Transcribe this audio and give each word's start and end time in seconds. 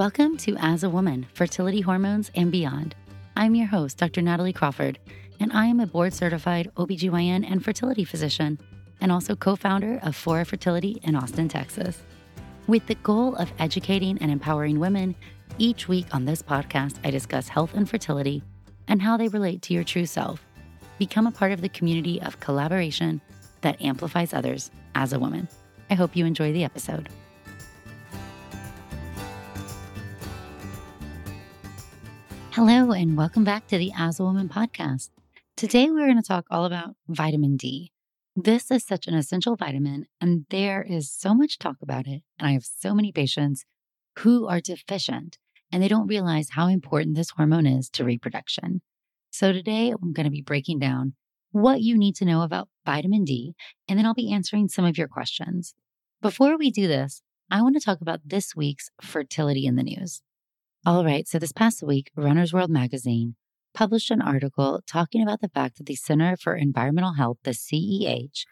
Welcome 0.00 0.38
to 0.38 0.56
As 0.56 0.82
a 0.82 0.88
Woman 0.88 1.26
Fertility 1.34 1.82
Hormones 1.82 2.30
and 2.34 2.50
Beyond. 2.50 2.94
I'm 3.36 3.54
your 3.54 3.66
host, 3.66 3.98
Dr. 3.98 4.22
Natalie 4.22 4.54
Crawford, 4.54 4.98
and 5.38 5.52
I 5.52 5.66
am 5.66 5.78
a 5.78 5.86
board 5.86 6.14
certified 6.14 6.70
OBGYN 6.78 7.44
and 7.46 7.62
fertility 7.62 8.06
physician, 8.06 8.58
and 9.02 9.12
also 9.12 9.36
co 9.36 9.56
founder 9.56 10.00
of 10.02 10.16
Fora 10.16 10.46
Fertility 10.46 10.98
in 11.02 11.16
Austin, 11.16 11.48
Texas. 11.48 12.00
With 12.66 12.86
the 12.86 12.94
goal 12.94 13.36
of 13.36 13.52
educating 13.58 14.16
and 14.22 14.30
empowering 14.30 14.80
women, 14.80 15.14
each 15.58 15.86
week 15.86 16.06
on 16.14 16.24
this 16.24 16.40
podcast, 16.40 16.94
I 17.04 17.10
discuss 17.10 17.48
health 17.48 17.74
and 17.74 17.86
fertility 17.86 18.42
and 18.88 19.02
how 19.02 19.18
they 19.18 19.28
relate 19.28 19.60
to 19.64 19.74
your 19.74 19.84
true 19.84 20.06
self. 20.06 20.42
Become 20.96 21.26
a 21.26 21.30
part 21.30 21.52
of 21.52 21.60
the 21.60 21.68
community 21.68 22.22
of 22.22 22.40
collaboration 22.40 23.20
that 23.60 23.82
amplifies 23.82 24.32
others 24.32 24.70
as 24.94 25.12
a 25.12 25.18
woman. 25.18 25.46
I 25.90 25.94
hope 25.94 26.16
you 26.16 26.24
enjoy 26.24 26.54
the 26.54 26.64
episode. 26.64 27.10
Hello, 32.52 32.90
and 32.90 33.16
welcome 33.16 33.44
back 33.44 33.68
to 33.68 33.78
the 33.78 33.92
As 33.96 34.18
a 34.18 34.24
Woman 34.24 34.48
podcast. 34.48 35.10
Today, 35.56 35.88
we're 35.88 36.06
going 36.06 36.20
to 36.20 36.22
talk 36.22 36.46
all 36.50 36.64
about 36.64 36.96
vitamin 37.06 37.56
D. 37.56 37.92
This 38.34 38.72
is 38.72 38.84
such 38.84 39.06
an 39.06 39.14
essential 39.14 39.54
vitamin, 39.54 40.06
and 40.20 40.46
there 40.50 40.82
is 40.82 41.12
so 41.12 41.32
much 41.32 41.60
talk 41.60 41.76
about 41.80 42.08
it. 42.08 42.22
And 42.40 42.48
I 42.48 42.52
have 42.54 42.64
so 42.64 42.92
many 42.92 43.12
patients 43.12 43.64
who 44.18 44.48
are 44.48 44.60
deficient 44.60 45.38
and 45.70 45.80
they 45.80 45.86
don't 45.86 46.08
realize 46.08 46.48
how 46.50 46.66
important 46.66 47.14
this 47.14 47.30
hormone 47.30 47.66
is 47.66 47.88
to 47.90 48.04
reproduction. 48.04 48.82
So, 49.30 49.52
today, 49.52 49.90
I'm 49.90 50.12
going 50.12 50.24
to 50.24 50.30
be 50.30 50.42
breaking 50.42 50.80
down 50.80 51.14
what 51.52 51.82
you 51.82 51.96
need 51.96 52.16
to 52.16 52.24
know 52.24 52.42
about 52.42 52.68
vitamin 52.84 53.22
D, 53.22 53.54
and 53.86 53.96
then 53.96 54.06
I'll 54.06 54.12
be 54.12 54.32
answering 54.32 54.66
some 54.66 54.84
of 54.84 54.98
your 54.98 55.06
questions. 55.06 55.76
Before 56.20 56.58
we 56.58 56.72
do 56.72 56.88
this, 56.88 57.22
I 57.48 57.62
want 57.62 57.76
to 57.76 57.80
talk 57.80 58.00
about 58.00 58.22
this 58.24 58.56
week's 58.56 58.90
fertility 59.00 59.66
in 59.66 59.76
the 59.76 59.84
news. 59.84 60.20
All 60.86 61.04
right, 61.04 61.28
so 61.28 61.38
this 61.38 61.52
past 61.52 61.82
week, 61.82 62.10
Runner's 62.16 62.54
World 62.54 62.70
magazine 62.70 63.34
published 63.74 64.10
an 64.10 64.22
article 64.22 64.80
talking 64.86 65.22
about 65.22 65.42
the 65.42 65.50
fact 65.50 65.76
that 65.76 65.84
the 65.84 65.94
Center 65.94 66.38
for 66.38 66.54
Environmental 66.56 67.14
Health, 67.14 67.36
the 67.44 67.50
CEH, 67.50 68.46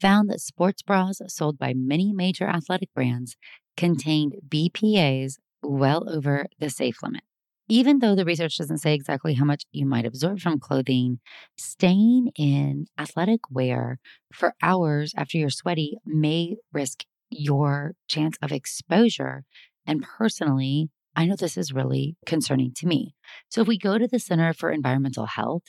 found 0.00 0.30
that 0.30 0.40
sports 0.40 0.80
bras 0.80 1.20
sold 1.28 1.58
by 1.58 1.74
many 1.74 2.14
major 2.14 2.46
athletic 2.46 2.88
brands 2.94 3.36
contained 3.76 4.36
BPAs 4.48 5.34
well 5.62 6.08
over 6.08 6.46
the 6.58 6.70
safe 6.70 7.02
limit. 7.02 7.24
Even 7.68 7.98
though 7.98 8.14
the 8.14 8.24
research 8.24 8.56
doesn't 8.56 8.78
say 8.78 8.94
exactly 8.94 9.34
how 9.34 9.44
much 9.44 9.64
you 9.70 9.84
might 9.84 10.06
absorb 10.06 10.40
from 10.40 10.58
clothing, 10.58 11.18
staying 11.58 12.30
in 12.38 12.86
athletic 12.98 13.50
wear 13.50 13.98
for 14.32 14.54
hours 14.62 15.12
after 15.14 15.36
you're 15.36 15.50
sweaty 15.50 15.98
may 16.06 16.56
risk 16.72 17.04
your 17.28 17.92
chance 18.08 18.38
of 18.40 18.50
exposure. 18.50 19.44
And 19.86 20.02
personally, 20.02 20.88
I 21.18 21.24
know 21.24 21.34
this 21.34 21.56
is 21.56 21.72
really 21.72 22.16
concerning 22.26 22.72
to 22.74 22.86
me. 22.86 23.14
So, 23.48 23.62
if 23.62 23.68
we 23.68 23.78
go 23.78 23.96
to 23.96 24.06
the 24.06 24.18
Center 24.18 24.52
for 24.52 24.70
Environmental 24.70 25.24
Health, 25.24 25.62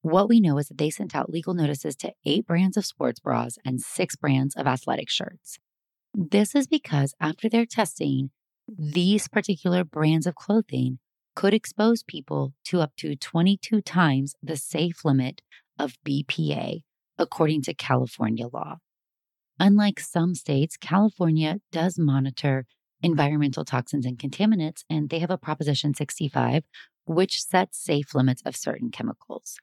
what 0.00 0.30
we 0.30 0.40
know 0.40 0.56
is 0.56 0.68
that 0.68 0.78
they 0.78 0.88
sent 0.88 1.14
out 1.14 1.28
legal 1.28 1.52
notices 1.52 1.94
to 1.96 2.12
eight 2.24 2.46
brands 2.46 2.78
of 2.78 2.86
sports 2.86 3.20
bras 3.20 3.58
and 3.66 3.82
six 3.82 4.16
brands 4.16 4.56
of 4.56 4.66
athletic 4.66 5.10
shirts. 5.10 5.58
This 6.14 6.54
is 6.54 6.66
because 6.66 7.14
after 7.20 7.50
their 7.50 7.66
testing, 7.66 8.30
these 8.66 9.28
particular 9.28 9.84
brands 9.84 10.26
of 10.26 10.36
clothing 10.36 11.00
could 11.36 11.52
expose 11.52 12.02
people 12.02 12.54
to 12.64 12.80
up 12.80 12.92
to 12.96 13.14
22 13.14 13.82
times 13.82 14.34
the 14.42 14.56
safe 14.56 15.04
limit 15.04 15.42
of 15.78 15.98
BPA, 16.06 16.82
according 17.18 17.60
to 17.62 17.74
California 17.74 18.46
law. 18.46 18.76
Unlike 19.60 20.00
some 20.00 20.34
states, 20.34 20.76
California 20.76 21.58
does 21.70 21.98
monitor 21.98 22.64
environmental 23.04 23.64
toxins 23.64 24.06
and 24.06 24.18
contaminants, 24.18 24.82
and 24.88 25.10
they 25.10 25.18
have 25.20 25.30
a 25.30 25.38
Proposition 25.38 25.94
65, 25.94 26.64
which 27.04 27.42
sets 27.42 27.78
safe 27.78 28.14
limits 28.14 28.42
of 28.44 28.56
certain 28.56 28.90
chemicals. 28.90 29.58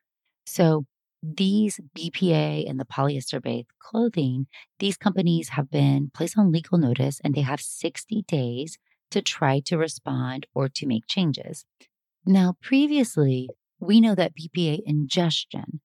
So, 0.45 0.85
these 1.23 1.79
BPA 1.95 2.67
and 2.67 2.79
the 2.79 2.85
polyester 2.85 3.41
based 3.41 3.69
clothing, 3.79 4.47
these 4.79 4.97
companies 4.97 5.49
have 5.49 5.69
been 5.69 6.09
placed 6.13 6.37
on 6.37 6.51
legal 6.51 6.79
notice 6.79 7.19
and 7.23 7.35
they 7.35 7.41
have 7.41 7.61
60 7.61 8.23
days 8.27 8.79
to 9.11 9.21
try 9.21 9.59
to 9.65 9.77
respond 9.77 10.47
or 10.55 10.67
to 10.69 10.87
make 10.87 11.05
changes. 11.07 11.63
Now, 12.25 12.55
previously, 12.61 13.49
we 13.79 14.01
know 14.01 14.15
that 14.15 14.33
BPA 14.35 14.79
ingestion 14.85 15.81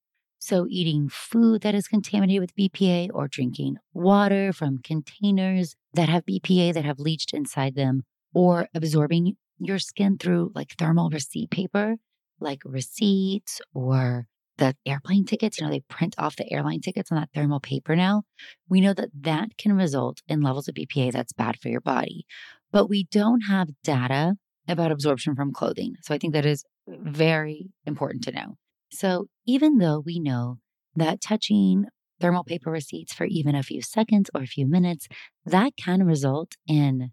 so, 0.46 0.68
eating 0.70 1.08
food 1.08 1.62
that 1.62 1.74
is 1.74 1.88
contaminated 1.88 2.40
with 2.40 2.54
BPA 2.54 3.08
or 3.12 3.26
drinking 3.26 3.78
water 3.92 4.52
from 4.52 4.78
containers 4.78 5.74
that 5.94 6.08
have 6.08 6.24
BPA 6.24 6.72
that 6.72 6.84
have 6.84 7.00
leached 7.00 7.34
inside 7.34 7.74
them, 7.74 8.04
or 8.32 8.68
absorbing 8.72 9.36
your 9.58 9.80
skin 9.80 10.18
through 10.18 10.52
like 10.54 10.76
thermal 10.78 11.10
receipt 11.10 11.50
paper, 11.50 11.96
like 12.38 12.60
receipts 12.64 13.60
or 13.74 14.28
the 14.58 14.76
airplane 14.86 15.24
tickets. 15.24 15.58
You 15.58 15.66
know, 15.66 15.72
they 15.72 15.80
print 15.80 16.14
off 16.16 16.36
the 16.36 16.52
airline 16.52 16.80
tickets 16.80 17.10
on 17.10 17.18
that 17.18 17.30
thermal 17.34 17.58
paper 17.58 17.96
now. 17.96 18.22
We 18.68 18.80
know 18.80 18.94
that 18.94 19.10
that 19.22 19.58
can 19.58 19.72
result 19.72 20.22
in 20.28 20.42
levels 20.42 20.68
of 20.68 20.76
BPA 20.76 21.10
that's 21.10 21.32
bad 21.32 21.58
for 21.58 21.70
your 21.70 21.80
body. 21.80 22.24
But 22.70 22.88
we 22.88 23.02
don't 23.10 23.40
have 23.48 23.70
data 23.82 24.36
about 24.68 24.92
absorption 24.92 25.34
from 25.34 25.52
clothing. 25.52 25.96
So, 26.02 26.14
I 26.14 26.18
think 26.18 26.34
that 26.34 26.46
is 26.46 26.64
very 26.86 27.70
important 27.84 28.22
to 28.24 28.30
know. 28.30 28.56
So 28.90 29.26
even 29.46 29.78
though 29.78 30.00
we 30.04 30.18
know 30.18 30.58
that 30.94 31.20
touching 31.20 31.86
thermal 32.20 32.44
paper 32.44 32.70
receipts 32.70 33.12
for 33.12 33.26
even 33.26 33.54
a 33.54 33.62
few 33.62 33.82
seconds 33.82 34.30
or 34.34 34.42
a 34.42 34.46
few 34.46 34.66
minutes, 34.66 35.08
that 35.44 35.76
can 35.76 36.04
result 36.04 36.52
in 36.66 37.10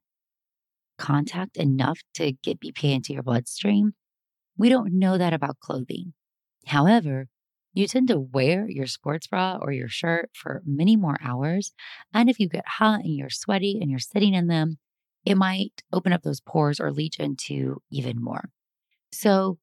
contact 0.98 1.58
enough 1.58 2.00
to 2.16 2.34
get 2.44 2.60
BPA 2.60 2.94
into 2.96 3.14
your 3.14 3.24
bloodstream. 3.24 3.94
We 4.58 4.70
don't 4.70 4.94
know 5.00 5.18
that 5.18 5.34
about 5.34 5.60
clothing. 5.60 6.14
However, 6.68 7.28
you 7.74 7.88
tend 7.88 8.08
to 8.10 8.20
wear 8.20 8.70
your 8.70 8.88
sports 8.88 9.28
bra 9.28 9.58
or 9.62 9.72
your 9.72 9.90
shirt 9.90 10.30
for 10.34 10.62
many 10.66 10.96
more 10.96 11.18
hours. 11.22 11.74
And 12.14 12.30
if 12.30 12.40
you 12.40 12.48
get 12.48 12.68
hot 12.68 13.02
and 13.02 13.16
you're 13.16 13.30
sweaty 13.30 13.80
and 13.82 13.90
you're 13.90 14.00
sitting 14.00 14.34
in 14.34 14.48
them, 14.48 14.78
it 15.26 15.36
might 15.36 15.84
open 15.92 16.14
up 16.14 16.22
those 16.22 16.42
pores 16.42 16.80
or 16.80 16.92
leach 16.92 17.20
into 17.20 17.82
even 17.92 18.22
more. 18.22 18.50
So 19.12 19.58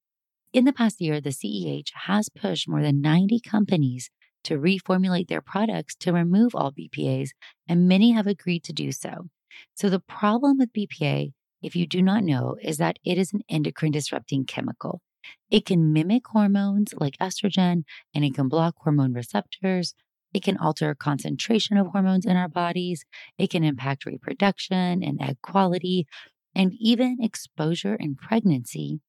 in 0.52 0.64
the 0.64 0.72
past 0.72 1.00
year, 1.00 1.20
the 1.20 1.30
CEH 1.30 1.90
has 2.06 2.28
pushed 2.28 2.68
more 2.68 2.82
than 2.82 3.00
90 3.00 3.40
companies 3.40 4.10
to 4.42 4.58
reformulate 4.58 5.28
their 5.28 5.40
products 5.40 5.94
to 5.96 6.12
remove 6.12 6.54
all 6.54 6.72
BPAs, 6.72 7.30
and 7.68 7.88
many 7.88 8.12
have 8.12 8.26
agreed 8.26 8.64
to 8.64 8.72
do 8.72 8.90
so. 8.90 9.28
So, 9.74 9.88
the 9.88 10.00
problem 10.00 10.58
with 10.58 10.72
BPA, 10.72 11.32
if 11.62 11.76
you 11.76 11.86
do 11.86 12.02
not 12.02 12.24
know, 12.24 12.56
is 12.62 12.78
that 12.78 12.98
it 13.04 13.18
is 13.18 13.32
an 13.32 13.42
endocrine 13.48 13.92
disrupting 13.92 14.44
chemical. 14.44 15.02
It 15.50 15.66
can 15.66 15.92
mimic 15.92 16.26
hormones 16.28 16.94
like 16.96 17.18
estrogen, 17.18 17.84
and 18.14 18.24
it 18.24 18.34
can 18.34 18.48
block 18.48 18.74
hormone 18.78 19.12
receptors. 19.12 19.94
It 20.32 20.42
can 20.42 20.56
alter 20.56 20.94
concentration 20.94 21.76
of 21.76 21.88
hormones 21.88 22.24
in 22.24 22.36
our 22.36 22.48
bodies. 22.48 23.04
It 23.38 23.50
can 23.50 23.62
impact 23.62 24.06
reproduction 24.06 25.02
and 25.04 25.20
egg 25.20 25.38
quality, 25.42 26.06
and 26.54 26.72
even 26.80 27.18
exposure 27.20 27.94
in 27.94 28.16
pregnancy 28.16 29.00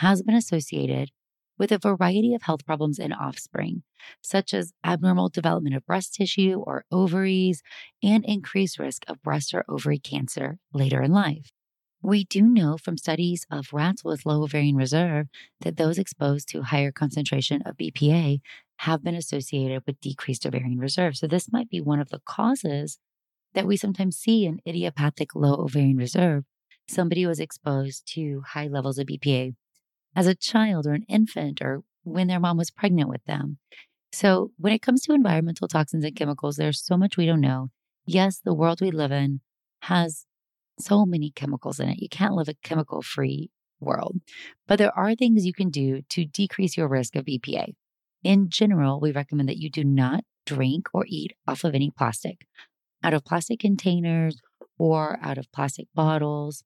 has 0.00 0.22
been 0.22 0.34
associated 0.34 1.10
with 1.58 1.70
a 1.70 1.78
variety 1.78 2.34
of 2.34 2.42
health 2.42 2.64
problems 2.64 2.98
in 2.98 3.12
offspring, 3.12 3.82
such 4.22 4.54
as 4.54 4.72
abnormal 4.82 5.28
development 5.28 5.76
of 5.76 5.84
breast 5.84 6.14
tissue 6.14 6.62
or 6.66 6.86
ovaries, 6.90 7.62
and 8.02 8.24
increased 8.24 8.78
risk 8.78 9.02
of 9.08 9.22
breast 9.22 9.52
or 9.52 9.62
ovary 9.68 9.98
cancer 9.98 10.58
later 10.72 11.02
in 11.02 11.12
life. 11.12 11.50
We 12.02 12.24
do 12.24 12.40
know 12.40 12.78
from 12.78 12.96
studies 12.96 13.44
of 13.50 13.74
rats 13.74 14.02
with 14.02 14.24
low 14.24 14.42
ovarian 14.42 14.74
reserve 14.74 15.26
that 15.60 15.76
those 15.76 15.98
exposed 15.98 16.48
to 16.48 16.62
higher 16.62 16.92
concentration 16.92 17.60
of 17.66 17.76
BPA 17.76 18.40
have 18.78 19.04
been 19.04 19.14
associated 19.14 19.82
with 19.86 20.00
decreased 20.00 20.46
ovarian 20.46 20.78
reserve. 20.78 21.18
So, 21.18 21.26
this 21.26 21.52
might 21.52 21.68
be 21.68 21.82
one 21.82 22.00
of 22.00 22.08
the 22.08 22.20
causes 22.24 22.98
that 23.52 23.66
we 23.66 23.76
sometimes 23.76 24.16
see 24.16 24.46
in 24.46 24.60
idiopathic 24.66 25.34
low 25.34 25.56
ovarian 25.56 25.98
reserve. 25.98 26.44
Somebody 26.88 27.26
was 27.26 27.38
exposed 27.38 28.10
to 28.14 28.42
high 28.54 28.66
levels 28.66 28.98
of 28.98 29.06
BPA 29.06 29.54
as 30.14 30.26
a 30.26 30.34
child 30.34 30.86
or 30.86 30.92
an 30.92 31.04
infant 31.08 31.60
or 31.62 31.82
when 32.02 32.28
their 32.28 32.40
mom 32.40 32.56
was 32.56 32.70
pregnant 32.70 33.08
with 33.08 33.24
them. 33.24 33.58
So, 34.12 34.50
when 34.58 34.72
it 34.72 34.82
comes 34.82 35.02
to 35.02 35.12
environmental 35.12 35.68
toxins 35.68 36.04
and 36.04 36.16
chemicals, 36.16 36.56
there's 36.56 36.84
so 36.84 36.96
much 36.96 37.16
we 37.16 37.26
don't 37.26 37.40
know. 37.40 37.68
Yes, 38.06 38.40
the 38.44 38.54
world 38.54 38.80
we 38.80 38.90
live 38.90 39.12
in 39.12 39.40
has 39.82 40.26
so 40.80 41.06
many 41.06 41.30
chemicals 41.30 41.78
in 41.78 41.88
it. 41.88 42.00
You 42.00 42.08
can't 42.08 42.34
live 42.34 42.48
a 42.48 42.54
chemical 42.54 43.02
free 43.02 43.50
world, 43.78 44.16
but 44.66 44.78
there 44.78 44.96
are 44.98 45.14
things 45.14 45.46
you 45.46 45.52
can 45.52 45.70
do 45.70 46.02
to 46.08 46.24
decrease 46.24 46.76
your 46.76 46.88
risk 46.88 47.14
of 47.14 47.26
BPA. 47.26 47.74
In 48.22 48.50
general, 48.50 49.00
we 49.00 49.12
recommend 49.12 49.48
that 49.48 49.58
you 49.58 49.70
do 49.70 49.84
not 49.84 50.24
drink 50.44 50.88
or 50.92 51.04
eat 51.06 51.32
off 51.46 51.64
of 51.64 51.74
any 51.74 51.90
plastic, 51.90 52.46
out 53.02 53.14
of 53.14 53.24
plastic 53.24 53.60
containers 53.60 54.40
or 54.78 55.18
out 55.22 55.38
of 55.38 55.50
plastic 55.52 55.86
bottles. 55.94 56.64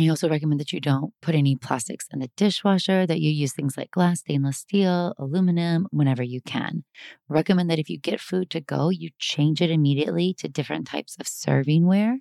We 0.00 0.08
also 0.08 0.30
recommend 0.30 0.58
that 0.60 0.72
you 0.72 0.80
don't 0.80 1.12
put 1.20 1.34
any 1.34 1.56
plastics 1.56 2.06
in 2.10 2.20
the 2.20 2.30
dishwasher, 2.34 3.06
that 3.06 3.20
you 3.20 3.30
use 3.30 3.52
things 3.52 3.76
like 3.76 3.90
glass, 3.90 4.20
stainless 4.20 4.56
steel, 4.56 5.12
aluminum 5.18 5.88
whenever 5.90 6.22
you 6.22 6.40
can. 6.40 6.84
Recommend 7.28 7.68
that 7.68 7.78
if 7.78 7.90
you 7.90 7.98
get 7.98 8.18
food 8.18 8.48
to 8.48 8.62
go, 8.62 8.88
you 8.88 9.10
change 9.18 9.60
it 9.60 9.70
immediately 9.70 10.32
to 10.38 10.48
different 10.48 10.86
types 10.86 11.18
of 11.20 11.26
servingware. 11.26 12.14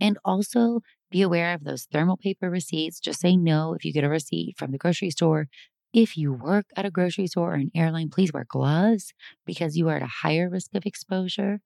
And 0.00 0.18
also 0.24 0.82
be 1.10 1.20
aware 1.20 1.52
of 1.52 1.64
those 1.64 1.88
thermal 1.90 2.16
paper 2.16 2.48
receipts. 2.48 3.00
Just 3.00 3.18
say 3.18 3.36
no 3.36 3.74
if 3.74 3.84
you 3.84 3.92
get 3.92 4.04
a 4.04 4.08
receipt 4.08 4.54
from 4.56 4.70
the 4.70 4.78
grocery 4.78 5.10
store. 5.10 5.48
If 5.92 6.16
you 6.16 6.32
work 6.32 6.66
at 6.76 6.86
a 6.86 6.92
grocery 6.92 7.26
store 7.26 7.54
or 7.54 7.56
an 7.56 7.72
airline, 7.74 8.08
please 8.08 8.32
wear 8.32 8.46
gloves 8.48 9.12
because 9.44 9.76
you 9.76 9.88
are 9.88 9.96
at 9.96 10.02
a 10.02 10.18
higher 10.22 10.48
risk 10.48 10.76
of 10.76 10.86
exposure. 10.86 11.58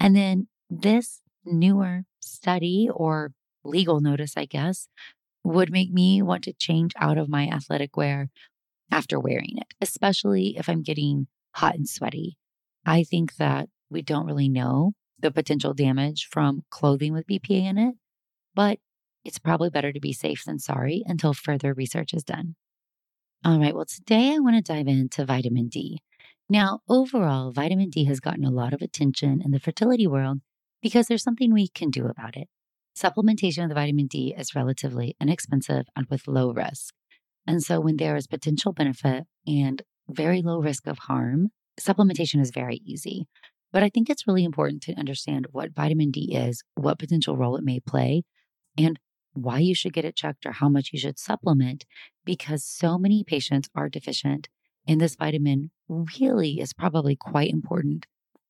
And 0.00 0.16
then 0.16 0.48
this 0.68 1.20
newer 1.44 2.02
study 2.18 2.88
or 2.92 3.30
legal 3.64 4.00
notice, 4.00 4.34
I 4.36 4.46
guess, 4.46 4.88
would 5.42 5.70
make 5.70 5.92
me 5.92 6.22
want 6.22 6.44
to 6.44 6.52
change 6.52 6.92
out 6.98 7.18
of 7.18 7.28
my 7.28 7.48
athletic 7.48 7.96
wear 7.96 8.30
after 8.90 9.18
wearing 9.18 9.56
it, 9.58 9.74
especially 9.80 10.56
if 10.56 10.68
I'm 10.68 10.82
getting 10.82 11.26
hot 11.52 11.74
and 11.74 11.88
sweaty. 11.88 12.36
I 12.86 13.02
think 13.02 13.36
that 13.36 13.68
we 13.90 14.02
don't 14.02 14.26
really 14.26 14.48
know 14.48 14.92
the 15.18 15.30
potential 15.30 15.74
damage 15.74 16.28
from 16.30 16.62
clothing 16.70 17.12
with 17.12 17.26
BPA 17.26 17.64
in 17.64 17.78
it, 17.78 17.94
but 18.54 18.78
it's 19.24 19.38
probably 19.38 19.70
better 19.70 19.92
to 19.92 20.00
be 20.00 20.12
safe 20.12 20.44
than 20.44 20.58
sorry 20.58 21.02
until 21.06 21.32
further 21.32 21.72
research 21.72 22.12
is 22.12 22.24
done. 22.24 22.56
All 23.44 23.58
right, 23.58 23.74
well, 23.74 23.86
today 23.86 24.34
I 24.34 24.38
want 24.38 24.56
to 24.56 24.72
dive 24.72 24.88
into 24.88 25.24
vitamin 25.24 25.68
D. 25.68 26.00
Now, 26.48 26.80
overall, 26.88 27.52
vitamin 27.52 27.90
D 27.90 28.04
has 28.04 28.20
gotten 28.20 28.44
a 28.44 28.50
lot 28.50 28.74
of 28.74 28.82
attention 28.82 29.40
in 29.42 29.50
the 29.50 29.60
fertility 29.60 30.06
world 30.06 30.40
because 30.82 31.06
there's 31.06 31.22
something 31.22 31.52
we 31.52 31.68
can 31.68 31.90
do 31.90 32.06
about 32.06 32.36
it. 32.36 32.48
Supplementation 32.96 33.66
with 33.66 33.74
vitamin 33.74 34.06
D 34.06 34.34
is 34.38 34.54
relatively 34.54 35.16
inexpensive 35.20 35.86
and 35.96 36.06
with 36.08 36.28
low 36.28 36.52
risk. 36.52 36.94
And 37.44 37.60
so, 37.60 37.80
when 37.80 37.96
there 37.96 38.14
is 38.14 38.28
potential 38.28 38.72
benefit 38.72 39.24
and 39.46 39.82
very 40.08 40.42
low 40.42 40.60
risk 40.60 40.86
of 40.86 40.98
harm, 40.98 41.48
supplementation 41.78 42.40
is 42.40 42.52
very 42.52 42.80
easy. 42.84 43.26
But 43.72 43.82
I 43.82 43.88
think 43.88 44.08
it's 44.08 44.28
really 44.28 44.44
important 44.44 44.80
to 44.84 44.94
understand 44.94 45.48
what 45.50 45.74
vitamin 45.74 46.12
D 46.12 46.36
is, 46.36 46.62
what 46.76 47.00
potential 47.00 47.36
role 47.36 47.56
it 47.56 47.64
may 47.64 47.80
play, 47.80 48.22
and 48.78 49.00
why 49.32 49.58
you 49.58 49.74
should 49.74 49.92
get 49.92 50.04
it 50.04 50.14
checked 50.14 50.46
or 50.46 50.52
how 50.52 50.68
much 50.68 50.90
you 50.92 50.98
should 51.00 51.18
supplement, 51.18 51.84
because 52.24 52.64
so 52.64 52.96
many 52.96 53.24
patients 53.24 53.68
are 53.74 53.88
deficient. 53.88 54.48
And 54.86 55.00
this 55.00 55.16
vitamin 55.16 55.72
really 55.88 56.60
is 56.60 56.72
probably 56.72 57.16
quite 57.16 57.50
important 57.50 58.06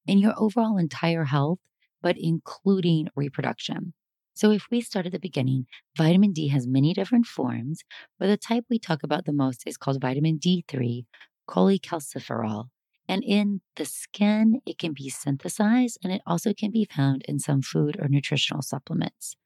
in 0.06 0.18
your 0.18 0.34
overall 0.36 0.76
entire 0.76 1.24
health, 1.24 1.60
but 2.02 2.16
including 2.18 3.08
reproduction. 3.16 3.94
So, 4.34 4.50
if 4.50 4.66
we 4.70 4.80
start 4.80 5.06
at 5.06 5.12
the 5.12 5.20
beginning, 5.20 5.66
vitamin 5.96 6.32
D 6.32 6.48
has 6.48 6.66
many 6.66 6.92
different 6.92 7.26
forms, 7.26 7.82
but 8.18 8.26
the 8.26 8.36
type 8.36 8.64
we 8.68 8.80
talk 8.80 9.04
about 9.04 9.26
the 9.26 9.32
most 9.32 9.62
is 9.64 9.76
called 9.76 10.00
vitamin 10.00 10.38
D3, 10.38 11.04
cholecalciferol. 11.48 12.66
And 13.08 13.22
in 13.22 13.60
the 13.76 13.84
skin, 13.84 14.60
it 14.66 14.78
can 14.78 14.92
be 14.92 15.08
synthesized 15.08 15.98
and 16.02 16.12
it 16.12 16.22
also 16.26 16.52
can 16.52 16.70
be 16.70 16.88
found 16.90 17.22
in 17.28 17.38
some 17.38 17.62
food 17.62 17.96
or 18.00 18.08
nutritional 18.08 18.62
supplements. 18.62 19.36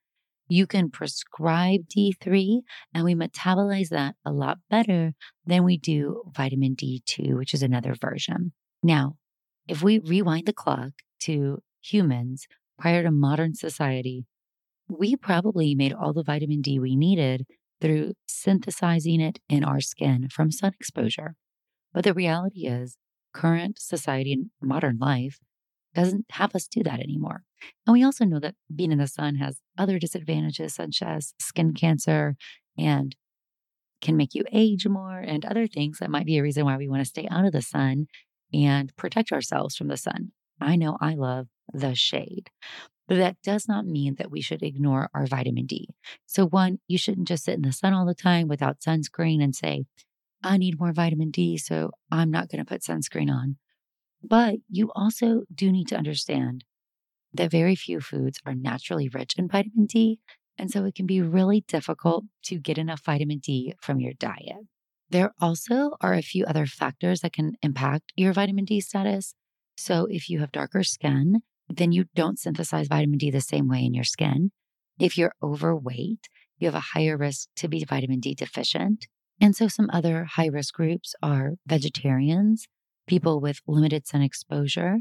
You 0.48 0.66
can 0.66 0.90
prescribe 0.90 1.80
D3 1.94 2.60
and 2.94 3.04
we 3.04 3.14
metabolize 3.14 3.88
that 3.90 4.14
a 4.24 4.32
lot 4.32 4.58
better 4.70 5.12
than 5.44 5.64
we 5.64 5.76
do 5.76 6.22
vitamin 6.34 6.74
D2, 6.74 7.36
which 7.36 7.52
is 7.52 7.62
another 7.62 7.94
version. 7.94 8.52
Now, 8.82 9.16
if 9.66 9.82
we 9.82 9.98
rewind 9.98 10.46
the 10.46 10.54
clock 10.54 10.92
to 11.22 11.58
humans 11.82 12.46
prior 12.78 13.02
to 13.02 13.10
modern 13.10 13.54
society, 13.54 14.24
we 14.88 15.16
probably 15.16 15.74
made 15.74 15.92
all 15.92 16.12
the 16.12 16.22
vitamin 16.22 16.60
D 16.60 16.78
we 16.78 16.96
needed 16.96 17.46
through 17.80 18.14
synthesizing 18.26 19.20
it 19.20 19.38
in 19.48 19.64
our 19.64 19.80
skin 19.80 20.28
from 20.30 20.50
sun 20.50 20.72
exposure. 20.78 21.34
But 21.92 22.04
the 22.04 22.14
reality 22.14 22.66
is, 22.66 22.96
current 23.34 23.78
society 23.78 24.32
and 24.32 24.50
modern 24.60 24.98
life 24.98 25.38
doesn't 25.94 26.26
have 26.32 26.54
us 26.54 26.66
do 26.66 26.82
that 26.82 27.00
anymore. 27.00 27.42
And 27.86 27.92
we 27.92 28.04
also 28.04 28.24
know 28.24 28.40
that 28.40 28.54
being 28.74 28.92
in 28.92 28.98
the 28.98 29.06
sun 29.06 29.36
has 29.36 29.60
other 29.76 29.98
disadvantages, 29.98 30.74
such 30.74 31.02
as 31.02 31.34
skin 31.40 31.74
cancer 31.74 32.36
and 32.76 33.16
can 34.00 34.16
make 34.16 34.34
you 34.34 34.44
age 34.52 34.86
more 34.86 35.18
and 35.18 35.44
other 35.44 35.66
things 35.66 35.98
that 35.98 36.10
might 36.10 36.26
be 36.26 36.38
a 36.38 36.42
reason 36.42 36.64
why 36.64 36.76
we 36.76 36.88
want 36.88 37.00
to 37.00 37.08
stay 37.08 37.26
out 37.30 37.44
of 37.44 37.52
the 37.52 37.62
sun 37.62 38.06
and 38.52 38.94
protect 38.96 39.32
ourselves 39.32 39.76
from 39.76 39.88
the 39.88 39.96
sun. 39.96 40.32
I 40.60 40.76
know 40.76 40.96
I 41.00 41.14
love 41.14 41.48
the 41.72 41.94
shade. 41.94 42.50
But 43.08 43.16
that 43.16 43.36
does 43.42 43.66
not 43.66 43.86
mean 43.86 44.16
that 44.16 44.30
we 44.30 44.42
should 44.42 44.62
ignore 44.62 45.08
our 45.14 45.26
vitamin 45.26 45.64
D. 45.66 45.88
So, 46.26 46.46
one, 46.46 46.78
you 46.86 46.98
shouldn't 46.98 47.26
just 47.26 47.44
sit 47.44 47.54
in 47.54 47.62
the 47.62 47.72
sun 47.72 47.94
all 47.94 48.06
the 48.06 48.14
time 48.14 48.48
without 48.48 48.80
sunscreen 48.80 49.42
and 49.42 49.56
say, 49.56 49.86
I 50.44 50.58
need 50.58 50.78
more 50.78 50.92
vitamin 50.92 51.30
D, 51.30 51.56
so 51.56 51.90
I'm 52.12 52.30
not 52.30 52.48
going 52.48 52.64
to 52.64 52.68
put 52.68 52.82
sunscreen 52.82 53.30
on. 53.30 53.56
But 54.22 54.56
you 54.68 54.92
also 54.94 55.42
do 55.52 55.72
need 55.72 55.88
to 55.88 55.96
understand 55.96 56.64
that 57.32 57.50
very 57.50 57.74
few 57.74 58.00
foods 58.00 58.38
are 58.44 58.54
naturally 58.54 59.08
rich 59.08 59.34
in 59.36 59.48
vitamin 59.48 59.86
D. 59.86 60.18
And 60.58 60.70
so 60.70 60.84
it 60.84 60.94
can 60.94 61.06
be 61.06 61.20
really 61.20 61.64
difficult 61.66 62.24
to 62.44 62.58
get 62.58 62.78
enough 62.78 63.02
vitamin 63.04 63.38
D 63.38 63.74
from 63.80 64.00
your 64.00 64.12
diet. 64.12 64.66
There 65.10 65.32
also 65.40 65.92
are 66.00 66.14
a 66.14 66.22
few 66.22 66.44
other 66.44 66.66
factors 66.66 67.20
that 67.20 67.32
can 67.32 67.52
impact 67.62 68.12
your 68.16 68.32
vitamin 68.32 68.64
D 68.64 68.80
status. 68.80 69.34
So 69.76 70.06
if 70.10 70.28
you 70.28 70.40
have 70.40 70.52
darker 70.52 70.82
skin, 70.82 71.42
then 71.68 71.92
you 71.92 72.04
don't 72.14 72.38
synthesize 72.38 72.88
vitamin 72.88 73.18
D 73.18 73.30
the 73.30 73.40
same 73.40 73.68
way 73.68 73.84
in 73.84 73.94
your 73.94 74.04
skin. 74.04 74.50
If 74.98 75.16
you're 75.16 75.34
overweight, 75.42 76.28
you 76.58 76.66
have 76.66 76.74
a 76.74 76.80
higher 76.80 77.16
risk 77.16 77.48
to 77.56 77.68
be 77.68 77.84
vitamin 77.84 78.20
D 78.20 78.34
deficient. 78.34 79.06
And 79.40 79.54
so, 79.54 79.68
some 79.68 79.88
other 79.92 80.24
high 80.24 80.46
risk 80.46 80.74
groups 80.74 81.14
are 81.22 81.52
vegetarians, 81.66 82.66
people 83.06 83.40
with 83.40 83.60
limited 83.66 84.06
sun 84.06 84.22
exposure, 84.22 84.98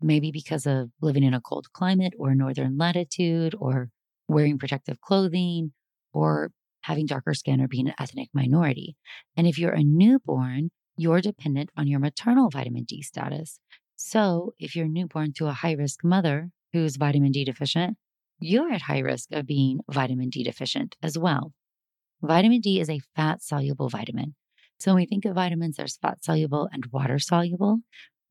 maybe 0.00 0.30
because 0.30 0.66
of 0.66 0.90
living 1.00 1.24
in 1.24 1.34
a 1.34 1.40
cold 1.40 1.66
climate 1.72 2.14
or 2.18 2.34
northern 2.34 2.76
latitude, 2.76 3.54
or 3.58 3.88
wearing 4.28 4.58
protective 4.58 5.00
clothing, 5.00 5.72
or 6.12 6.52
having 6.82 7.06
darker 7.06 7.34
skin 7.34 7.60
or 7.60 7.68
being 7.68 7.88
an 7.88 7.94
ethnic 7.98 8.28
minority. 8.32 8.96
And 9.36 9.46
if 9.46 9.58
you're 9.58 9.72
a 9.72 9.82
newborn, 9.82 10.70
you're 10.96 11.20
dependent 11.20 11.70
on 11.76 11.86
your 11.86 11.98
maternal 12.00 12.50
vitamin 12.50 12.84
D 12.84 13.02
status. 13.02 13.58
So, 14.02 14.54
if 14.58 14.74
you're 14.74 14.88
newborn 14.88 15.34
to 15.34 15.48
a 15.48 15.52
high 15.52 15.74
risk 15.74 16.02
mother 16.02 16.48
who's 16.72 16.96
vitamin 16.96 17.32
D 17.32 17.44
deficient, 17.44 17.98
you're 18.38 18.72
at 18.72 18.82
high 18.82 19.00
risk 19.00 19.30
of 19.30 19.46
being 19.46 19.80
vitamin 19.90 20.30
D 20.30 20.42
deficient 20.42 20.96
as 21.02 21.18
well. 21.18 21.52
Vitamin 22.22 22.62
D 22.62 22.80
is 22.80 22.88
a 22.88 23.02
fat 23.14 23.42
soluble 23.42 23.90
vitamin. 23.90 24.36
So, 24.78 24.92
when 24.92 25.02
we 25.02 25.06
think 25.06 25.26
of 25.26 25.34
vitamins, 25.34 25.76
there's 25.76 25.98
fat 25.98 26.24
soluble 26.24 26.66
and 26.72 26.86
water 26.86 27.18
soluble, 27.18 27.80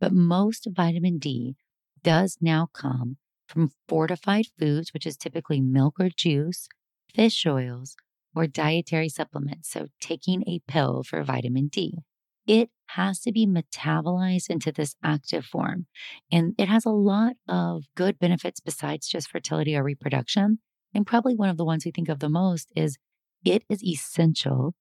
but 0.02 0.12
most 0.12 0.68
vitamin 0.72 1.20
D 1.20 1.56
does 2.02 2.40
now 2.42 2.70
come 2.74 3.18
from 3.48 3.70
fortified 3.88 4.48
foods, 4.60 4.92
which 4.92 5.06
is 5.06 5.18
typically 5.18 5.62
milk 5.62 6.00
or 6.00 6.10
juice, 6.10 6.68
fish 7.14 7.46
oils, 7.46 7.96
or 8.36 8.48
dietary 8.48 9.08
supplements. 9.08 9.70
So, 9.70 9.90
taking 10.02 10.42
a 10.48 10.62
pill 10.68 11.04
for 11.04 11.24
vitamin 11.24 11.68
D 11.68 12.00
it 12.48 12.72
has 12.96 13.20
to 13.22 13.32
be 13.32 13.48
metabolized 13.48 14.50
into 14.50 14.72
this 14.72 14.96
active 15.04 15.46
form. 15.46 15.86
And 16.32 16.54
it 16.58 16.68
has 16.68 16.86
a 16.86 16.92
lot 16.92 17.34
of 17.48 17.84
good 17.96 18.20
benefits 18.20 18.60
besides 18.60 19.08
just 19.08 19.30
fertility 19.30 19.76
or 19.76 19.84
reproduction. 19.84 20.60
And 20.94 21.06
probably 21.06 21.36
one 21.36 21.50
of 21.50 21.58
the 21.58 21.66
ones 21.66 21.86
we 21.86 21.92
think 21.92 22.10
of 22.10 22.20
the 22.20 22.30
most 22.30 22.72
is 22.76 22.98
it 23.46 23.64
is 23.70 23.84
essential 23.84 24.74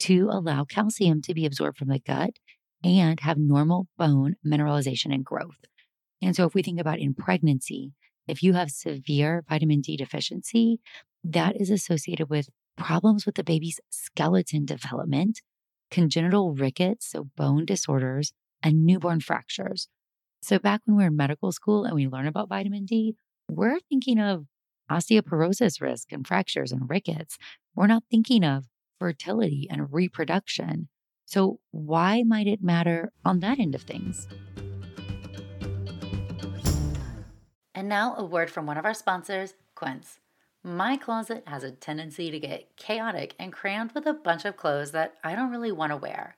to 0.00 0.28
allow 0.30 0.64
calcium 0.64 1.22
to 1.22 1.34
be 1.34 1.46
absorbed 1.46 1.78
from 1.78 1.88
the 1.88 2.00
gut 2.00 2.36
and 2.82 3.20
have 3.20 3.38
normal 3.38 3.86
bone 3.96 4.34
mineralization 4.46 5.14
and 5.14 5.24
growth. 5.24 5.64
And 6.20 6.34
so, 6.34 6.44
if 6.46 6.54
we 6.54 6.62
think 6.62 6.80
about 6.80 6.98
in 6.98 7.14
pregnancy, 7.14 7.92
if 8.26 8.42
you 8.42 8.54
have 8.54 8.70
severe 8.70 9.44
vitamin 9.48 9.80
D 9.80 9.96
deficiency, 9.96 10.80
that 11.22 11.60
is 11.60 11.70
associated 11.70 12.28
with 12.28 12.48
problems 12.76 13.24
with 13.24 13.36
the 13.36 13.44
baby's 13.44 13.80
skeleton 13.90 14.64
development, 14.64 15.40
congenital 15.90 16.54
rickets, 16.54 17.10
so 17.10 17.28
bone 17.36 17.64
disorders, 17.64 18.32
and 18.62 18.84
newborn 18.84 19.20
fractures. 19.20 19.88
So, 20.42 20.58
back 20.58 20.82
when 20.84 20.96
we 20.96 21.04
are 21.04 21.08
in 21.08 21.16
medical 21.16 21.52
school 21.52 21.84
and 21.84 21.94
we 21.94 22.06
learn 22.06 22.26
about 22.26 22.48
vitamin 22.48 22.84
D, 22.84 23.16
we're 23.48 23.78
thinking 23.88 24.18
of 24.18 24.46
osteoporosis 24.90 25.80
risk 25.80 26.12
and 26.12 26.26
fractures 26.26 26.72
and 26.72 26.88
rickets. 26.88 27.38
We're 27.74 27.86
not 27.86 28.04
thinking 28.10 28.44
of 28.44 28.66
fertility 28.98 29.66
and 29.70 29.92
reproduction. 29.92 30.88
So, 31.24 31.60
why 31.70 32.22
might 32.22 32.46
it 32.46 32.62
matter 32.62 33.12
on 33.24 33.40
that 33.40 33.58
end 33.58 33.74
of 33.74 33.82
things? 33.82 34.28
And 37.74 37.88
now, 37.88 38.14
a 38.16 38.24
word 38.24 38.50
from 38.50 38.66
one 38.66 38.76
of 38.76 38.84
our 38.84 38.94
sponsors, 38.94 39.54
Quince. 39.74 40.20
My 40.66 40.96
closet 40.96 41.44
has 41.46 41.62
a 41.62 41.70
tendency 41.70 42.30
to 42.30 42.40
get 42.40 42.74
chaotic 42.76 43.34
and 43.38 43.52
crammed 43.52 43.92
with 43.92 44.06
a 44.06 44.14
bunch 44.14 44.46
of 44.46 44.56
clothes 44.56 44.92
that 44.92 45.16
I 45.22 45.34
don't 45.34 45.50
really 45.50 45.70
want 45.70 45.92
to 45.92 45.96
wear. 45.96 46.36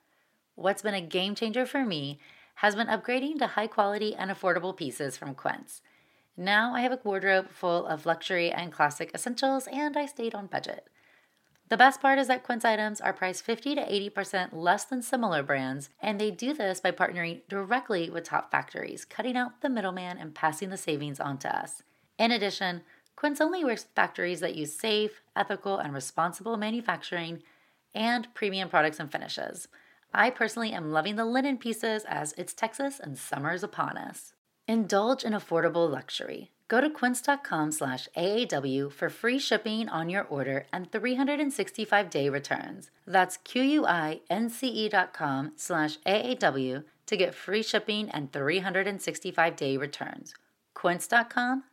What's 0.56 0.83
been 0.83 0.95
a 0.95 1.00
game 1.00 1.37
changer 1.37 1.64
for 1.64 1.87
me 1.87 2.18
has 2.56 2.75
been 2.75 2.88
upgrading 2.88 3.38
to 3.38 3.47
high 3.47 3.68
quality 3.68 4.16
and 4.16 4.28
affordable 4.28 4.76
pieces 4.76 5.16
from 5.16 5.37
Quince. 5.37 5.80
Now 6.37 6.75
I 6.75 6.80
have 6.80 6.90
a 6.90 6.99
wardrobe 7.04 7.50
full 7.50 7.87
of 7.87 8.04
luxury 8.04 8.50
and 8.50 8.73
classic 8.73 9.12
essentials, 9.14 9.68
and 9.68 9.97
I 9.97 10.06
stayed 10.06 10.35
on 10.35 10.49
budget. 10.49 10.88
The 11.68 11.76
best 11.76 12.00
part 12.00 12.18
is 12.18 12.26
that 12.26 12.42
Quince 12.42 12.64
items 12.64 13.00
are 13.00 13.12
priced 13.12 13.45
50 13.45 13.76
to 13.76 13.80
80% 14.11 14.49
less 14.52 14.85
than 14.85 15.02
similar 15.02 15.45
brands, 15.45 15.90
and 16.00 16.21
they 16.21 16.33
do 16.33 16.52
this 16.52 16.80
by 16.80 16.90
partnering 16.90 17.42
directly 17.49 18.11
with 18.11 18.25
top 18.25 18.50
factories, 18.50 19.04
cutting 19.04 19.37
out 19.37 19.61
the 19.61 19.71
middleman 19.71 20.18
and 20.18 20.35
passing 20.35 20.71
the 20.71 20.76
savings 20.76 21.21
on 21.21 21.38
to 21.38 21.56
us. 21.56 21.85
In 22.18 22.33
addition, 22.33 22.83
Quince 23.16 23.40
only 23.40 23.64
works 23.64 23.82
with 23.82 23.94
factories 23.94 24.40
that 24.40 24.54
use 24.54 24.73
safe, 24.73 25.23
ethical, 25.35 25.78
and 25.78 25.94
responsible 25.94 26.56
manufacturing 26.56 27.42
and 27.94 28.32
premium 28.35 28.68
products 28.68 29.00
and 29.00 29.11
finishes. 29.11 29.68
I 30.12 30.30
personally 30.30 30.73
am 30.73 30.92
loving 30.92 31.16
the 31.16 31.25
linen 31.25 31.56
pieces 31.56 32.04
as 32.06 32.35
it's 32.35 32.52
Texas 32.52 33.00
and 33.00 33.18
summer 33.18 33.52
is 33.52 33.62
upon 33.62 33.96
us. 33.96 34.35
Indulge 34.68 35.25
in 35.25 35.32
affordable 35.32 35.90
luxury. 35.90 36.50
Go 36.68 36.80
to 36.80 36.90
quince.com 36.90 37.70
slash 37.70 38.08
AAW 38.16 38.90
for 38.90 39.08
free 39.08 39.38
shipping 39.38 39.88
on 39.88 40.11
your 40.11 40.25
order 40.25 40.66
and 40.73 40.90
365-day 40.90 42.28
returns. 42.28 42.90
That's 43.06 43.37
Q-U-I-N-C-E 43.37 44.88
dot 44.88 45.12
com 45.12 45.52
slash 45.56 45.99
AAW 45.99 46.85
to 47.06 47.16
get 47.16 47.35
free 47.35 47.62
shipping 47.62 48.11
and 48.11 48.32
365-day 48.32 49.76
returns. 49.76 50.35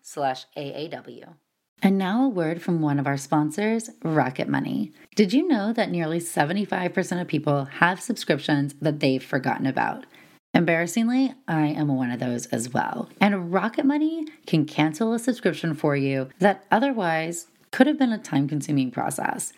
Slash 0.02 0.46
AAW. 0.58 1.36
And 1.82 1.98
now 1.98 2.24
a 2.24 2.30
word 2.30 2.62
from 2.62 2.82
one 2.82 2.98
of 2.98 3.08
our 3.08 3.18
sponsors, 3.18 3.90
Rocket 4.04 4.48
Money. 4.48 4.94
Did 5.16 5.34
you 5.34 5.48
know 5.48 5.74
that 5.74 5.92
nearly 5.92 6.20
75% 6.20 7.22
of 7.22 7.28
people 7.28 7.66
have 7.66 8.00
subscriptions 8.00 8.74
that 8.82 9.02
they've 9.02 9.24
forgotten 9.24 9.66
about? 9.66 10.06
Embarrassingly, 10.54 11.34
I 11.48 11.66
am 11.68 11.90
one 11.90 12.12
of 12.12 12.20
those 12.20 12.46
as 12.48 12.74
well. 12.74 13.10
And 13.20 13.52
Rocket 13.52 13.86
Money 13.86 14.26
can 14.46 14.66
cancel 14.66 15.14
a 15.14 15.20
subscription 15.20 15.74
for 15.74 15.96
you 15.96 16.30
that 16.40 16.64
otherwise 16.72 17.48
could 17.72 17.88
have 17.88 18.00
been 18.00 18.14
a 18.14 18.18
time 18.18 18.48
consuming 18.48 18.92
process. 18.92 19.52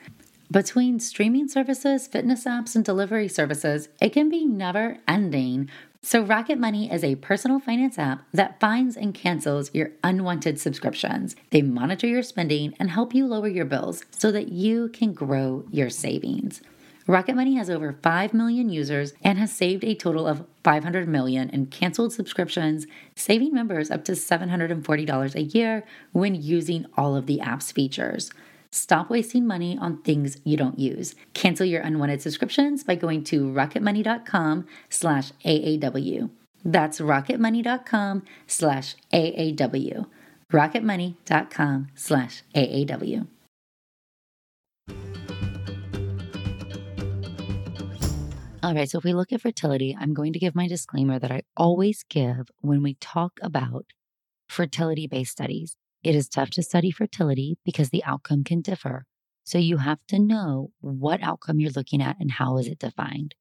Between 0.51 0.99
streaming 0.99 1.47
services, 1.47 2.07
fitness 2.07 2.45
apps, 2.45 2.75
and 2.75 2.85
delivery 2.85 3.27
services, 3.27 3.89
it 4.01 4.13
can 4.13 4.29
be 4.29 4.45
never 4.45 4.97
ending. 5.07 5.69
So, 6.07 6.21
Rocket 6.21 6.59
Money 6.59 6.91
is 6.91 7.03
a 7.03 7.15
personal 7.15 7.59
finance 7.59 7.97
app 7.97 8.27
that 8.31 8.59
finds 8.59 8.95
and 8.95 9.11
cancels 9.11 9.73
your 9.73 9.89
unwanted 10.03 10.59
subscriptions. 10.59 11.35
They 11.49 11.63
monitor 11.63 12.05
your 12.05 12.21
spending 12.21 12.75
and 12.79 12.91
help 12.91 13.15
you 13.15 13.25
lower 13.25 13.47
your 13.47 13.65
bills 13.65 14.03
so 14.11 14.31
that 14.31 14.49
you 14.49 14.89
can 14.89 15.13
grow 15.13 15.65
your 15.71 15.89
savings. 15.89 16.61
Rocket 17.07 17.35
Money 17.35 17.55
has 17.55 17.71
over 17.71 17.91
5 18.03 18.35
million 18.35 18.69
users 18.69 19.13
and 19.23 19.39
has 19.39 19.51
saved 19.51 19.83
a 19.83 19.95
total 19.95 20.27
of 20.27 20.45
500 20.63 21.07
million 21.07 21.49
in 21.49 21.65
canceled 21.65 22.13
subscriptions, 22.13 22.85
saving 23.15 23.51
members 23.51 23.89
up 23.89 24.05
to 24.05 24.11
$740 24.11 25.33
a 25.33 25.41
year 25.41 25.83
when 26.11 26.35
using 26.35 26.85
all 26.95 27.15
of 27.15 27.25
the 27.25 27.41
app's 27.41 27.71
features. 27.71 28.29
Stop 28.75 29.09
wasting 29.09 29.47
money 29.47 29.77
on 29.79 30.01
things 30.01 30.37
you 30.43 30.57
don't 30.57 30.77
use. 30.77 31.15
Cancel 31.33 31.65
your 31.65 31.81
unwanted 31.81 32.21
subscriptions 32.21 32.83
by 32.83 32.95
going 32.95 33.23
to 33.23 33.45
rocketmoney.com 33.45 34.65
slash 34.89 35.31
AAW. 35.45 36.29
That's 36.65 36.99
rocketmoney.com 36.99 38.23
slash 38.47 38.95
AAW. 39.13 40.05
rocketmoney.com 40.51 41.87
slash 41.95 42.43
AAW. 42.53 43.27
All 48.61 48.73
right, 48.73 48.89
so 48.89 48.97
if 48.97 49.05
we 49.05 49.13
look 49.13 49.31
at 49.31 49.39
fertility, 49.39 49.95
I'm 49.97 50.13
going 50.13 50.33
to 50.33 50.39
give 50.39 50.53
my 50.53 50.67
disclaimer 50.67 51.17
that 51.17 51.31
I 51.31 51.43
always 51.55 52.03
give 52.09 52.49
when 52.59 52.83
we 52.83 52.95
talk 52.95 53.39
about 53.41 53.85
fertility 54.49 55.07
based 55.07 55.31
studies. 55.31 55.77
It 56.05 56.13
is 56.13 56.29
tough 56.29 56.51
to 56.51 56.61
study 56.61 56.91
fertility 56.91 57.57
because 57.65 57.89
the 57.89 58.03
outcome 58.03 58.43
can 58.43 58.61
differ. 58.61 59.05
So 59.43 59.57
you 59.57 59.77
have 59.77 59.97
to 60.09 60.19
know 60.19 60.69
what 60.79 61.23
outcome 61.23 61.59
you're 61.59 61.71
looking 61.71 61.99
at 61.99 62.17
and 62.19 62.29
how 62.29 62.59
is 62.59 62.67
it 62.67 62.77
defined. 62.77 63.33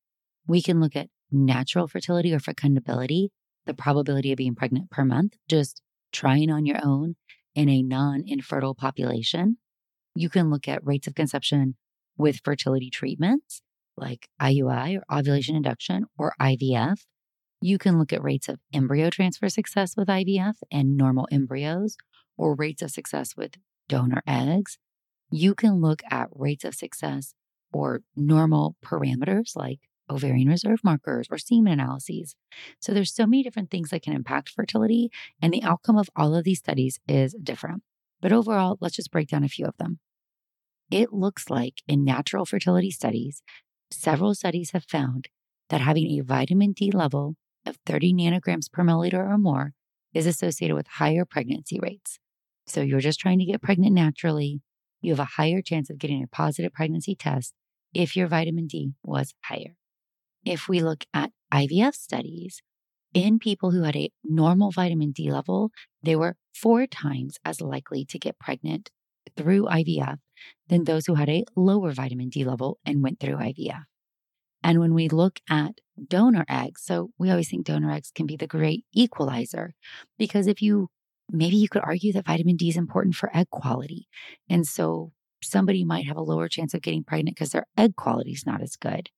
We 0.46 0.62
can 0.62 0.80
look 0.80 0.96
at 0.96 1.10
natural 1.30 1.88
fertility 1.88 2.32
or 2.32 2.38
fecundability, 2.38 3.28
the 3.66 3.74
probability 3.74 4.32
of 4.32 4.38
being 4.38 4.54
pregnant 4.54 4.90
per 4.90 5.04
month, 5.04 5.34
just 5.46 5.82
trying 6.10 6.50
on 6.50 6.64
your 6.64 6.78
own 6.82 7.16
in 7.54 7.68
a 7.68 7.82
non 7.82 8.22
infertile 8.26 8.74
population. 8.74 9.58
You 10.14 10.30
can 10.30 10.48
look 10.48 10.66
at 10.66 10.86
rates 10.86 11.06
of 11.06 11.14
conception 11.14 11.76
with 12.16 12.40
fertility 12.42 12.88
treatments 12.88 13.60
like 13.94 14.26
IUI 14.40 15.00
or 15.00 15.18
ovulation 15.18 15.54
induction 15.54 16.06
or 16.16 16.32
IVF. 16.40 17.00
You 17.60 17.76
can 17.76 17.98
look 17.98 18.14
at 18.14 18.22
rates 18.22 18.48
of 18.48 18.58
embryo 18.72 19.10
transfer 19.10 19.50
success 19.50 19.98
with 19.98 20.08
IVF 20.08 20.54
and 20.72 20.96
normal 20.96 21.28
embryos 21.30 21.98
or 22.36 22.54
rates 22.54 22.82
of 22.82 22.90
success 22.90 23.36
with 23.36 23.54
donor 23.88 24.22
eggs. 24.26 24.78
You 25.30 25.54
can 25.54 25.80
look 25.80 26.02
at 26.10 26.28
rates 26.32 26.64
of 26.64 26.74
success 26.74 27.34
or 27.72 28.02
normal 28.14 28.76
parameters 28.84 29.56
like 29.56 29.80
ovarian 30.10 30.48
reserve 30.48 30.80
markers 30.84 31.26
or 31.30 31.38
semen 31.38 31.74
analyses. 31.74 32.36
So 32.80 32.92
there's 32.92 33.14
so 33.14 33.26
many 33.26 33.42
different 33.42 33.70
things 33.70 33.90
that 33.90 34.02
can 34.02 34.12
impact 34.12 34.50
fertility 34.50 35.10
and 35.40 35.52
the 35.52 35.60
mm-hmm. 35.60 35.68
outcome 35.68 35.96
of 35.96 36.10
all 36.14 36.34
of 36.34 36.44
these 36.44 36.58
studies 36.58 37.00
is 37.08 37.34
different. 37.42 37.82
But 38.20 38.32
overall, 38.32 38.78
let's 38.80 38.96
just 38.96 39.10
break 39.10 39.28
down 39.28 39.44
a 39.44 39.48
few 39.48 39.66
of 39.66 39.76
them. 39.78 39.98
It 40.90 41.12
looks 41.12 41.50
like 41.50 41.82
in 41.88 42.04
natural 42.04 42.44
fertility 42.44 42.90
studies, 42.90 43.42
several 43.90 44.34
studies 44.34 44.70
have 44.72 44.84
found 44.84 45.28
that 45.70 45.80
having 45.80 46.18
a 46.18 46.22
vitamin 46.22 46.72
D 46.72 46.90
level 46.90 47.36
of 47.66 47.78
30 47.86 48.14
nanograms 48.14 48.70
per 48.70 48.82
milliliter 48.82 49.26
or 49.26 49.38
more 49.38 49.72
is 50.12 50.26
associated 50.26 50.74
with 50.74 50.86
higher 50.86 51.24
pregnancy 51.24 51.78
rates. 51.82 52.18
So 52.66 52.80
you're 52.80 53.00
just 53.00 53.20
trying 53.20 53.38
to 53.38 53.44
get 53.44 53.62
pregnant 53.62 53.94
naturally, 53.94 54.60
you 55.00 55.12
have 55.12 55.20
a 55.20 55.36
higher 55.36 55.60
chance 55.60 55.90
of 55.90 55.98
getting 55.98 56.22
a 56.22 56.26
positive 56.26 56.72
pregnancy 56.72 57.14
test 57.14 57.52
if 57.92 58.16
your 58.16 58.26
vitamin 58.26 58.66
D 58.66 58.94
was 59.02 59.34
higher. 59.44 59.76
If 60.44 60.68
we 60.68 60.80
look 60.80 61.04
at 61.12 61.30
IVF 61.52 61.94
studies, 61.94 62.62
in 63.12 63.38
people 63.38 63.70
who 63.70 63.82
had 63.82 63.96
a 63.96 64.10
normal 64.24 64.70
vitamin 64.70 65.12
D 65.12 65.30
level, 65.30 65.70
they 66.02 66.16
were 66.16 66.36
four 66.54 66.86
times 66.86 67.38
as 67.44 67.60
likely 67.60 68.04
to 68.06 68.18
get 68.18 68.38
pregnant 68.38 68.90
through 69.36 69.66
IVF 69.66 70.18
than 70.68 70.84
those 70.84 71.06
who 71.06 71.14
had 71.14 71.28
a 71.28 71.44
lower 71.56 71.92
vitamin 71.92 72.28
D 72.28 72.44
level 72.44 72.78
and 72.84 73.02
went 73.02 73.20
through 73.20 73.36
IVF. 73.36 73.84
And 74.62 74.80
when 74.80 74.94
we 74.94 75.08
look 75.08 75.40
at 75.48 75.80
donor 76.08 76.44
eggs, 76.48 76.82
so 76.84 77.10
we 77.18 77.30
always 77.30 77.50
think 77.50 77.66
donor 77.66 77.90
eggs 77.90 78.10
can 78.14 78.26
be 78.26 78.36
the 78.36 78.46
great 78.46 78.84
equalizer 78.94 79.74
because 80.18 80.46
if 80.46 80.62
you 80.62 80.88
maybe 81.30 81.56
you 81.56 81.68
could 81.68 81.82
argue 81.84 82.12
that 82.12 82.26
vitamin 82.26 82.56
D 82.56 82.68
is 82.68 82.76
important 82.76 83.14
for 83.14 83.34
egg 83.36 83.50
quality. 83.50 84.08
And 84.48 84.66
so 84.66 85.12
somebody 85.42 85.84
might 85.84 86.06
have 86.06 86.16
a 86.16 86.22
lower 86.22 86.48
chance 86.48 86.74
of 86.74 86.82
getting 86.82 87.04
pregnant 87.04 87.36
because 87.36 87.50
their 87.50 87.66
egg 87.76 87.96
quality 87.96 88.32
is 88.32 88.46
not 88.46 88.62
as 88.62 88.76
good. 88.76 89.10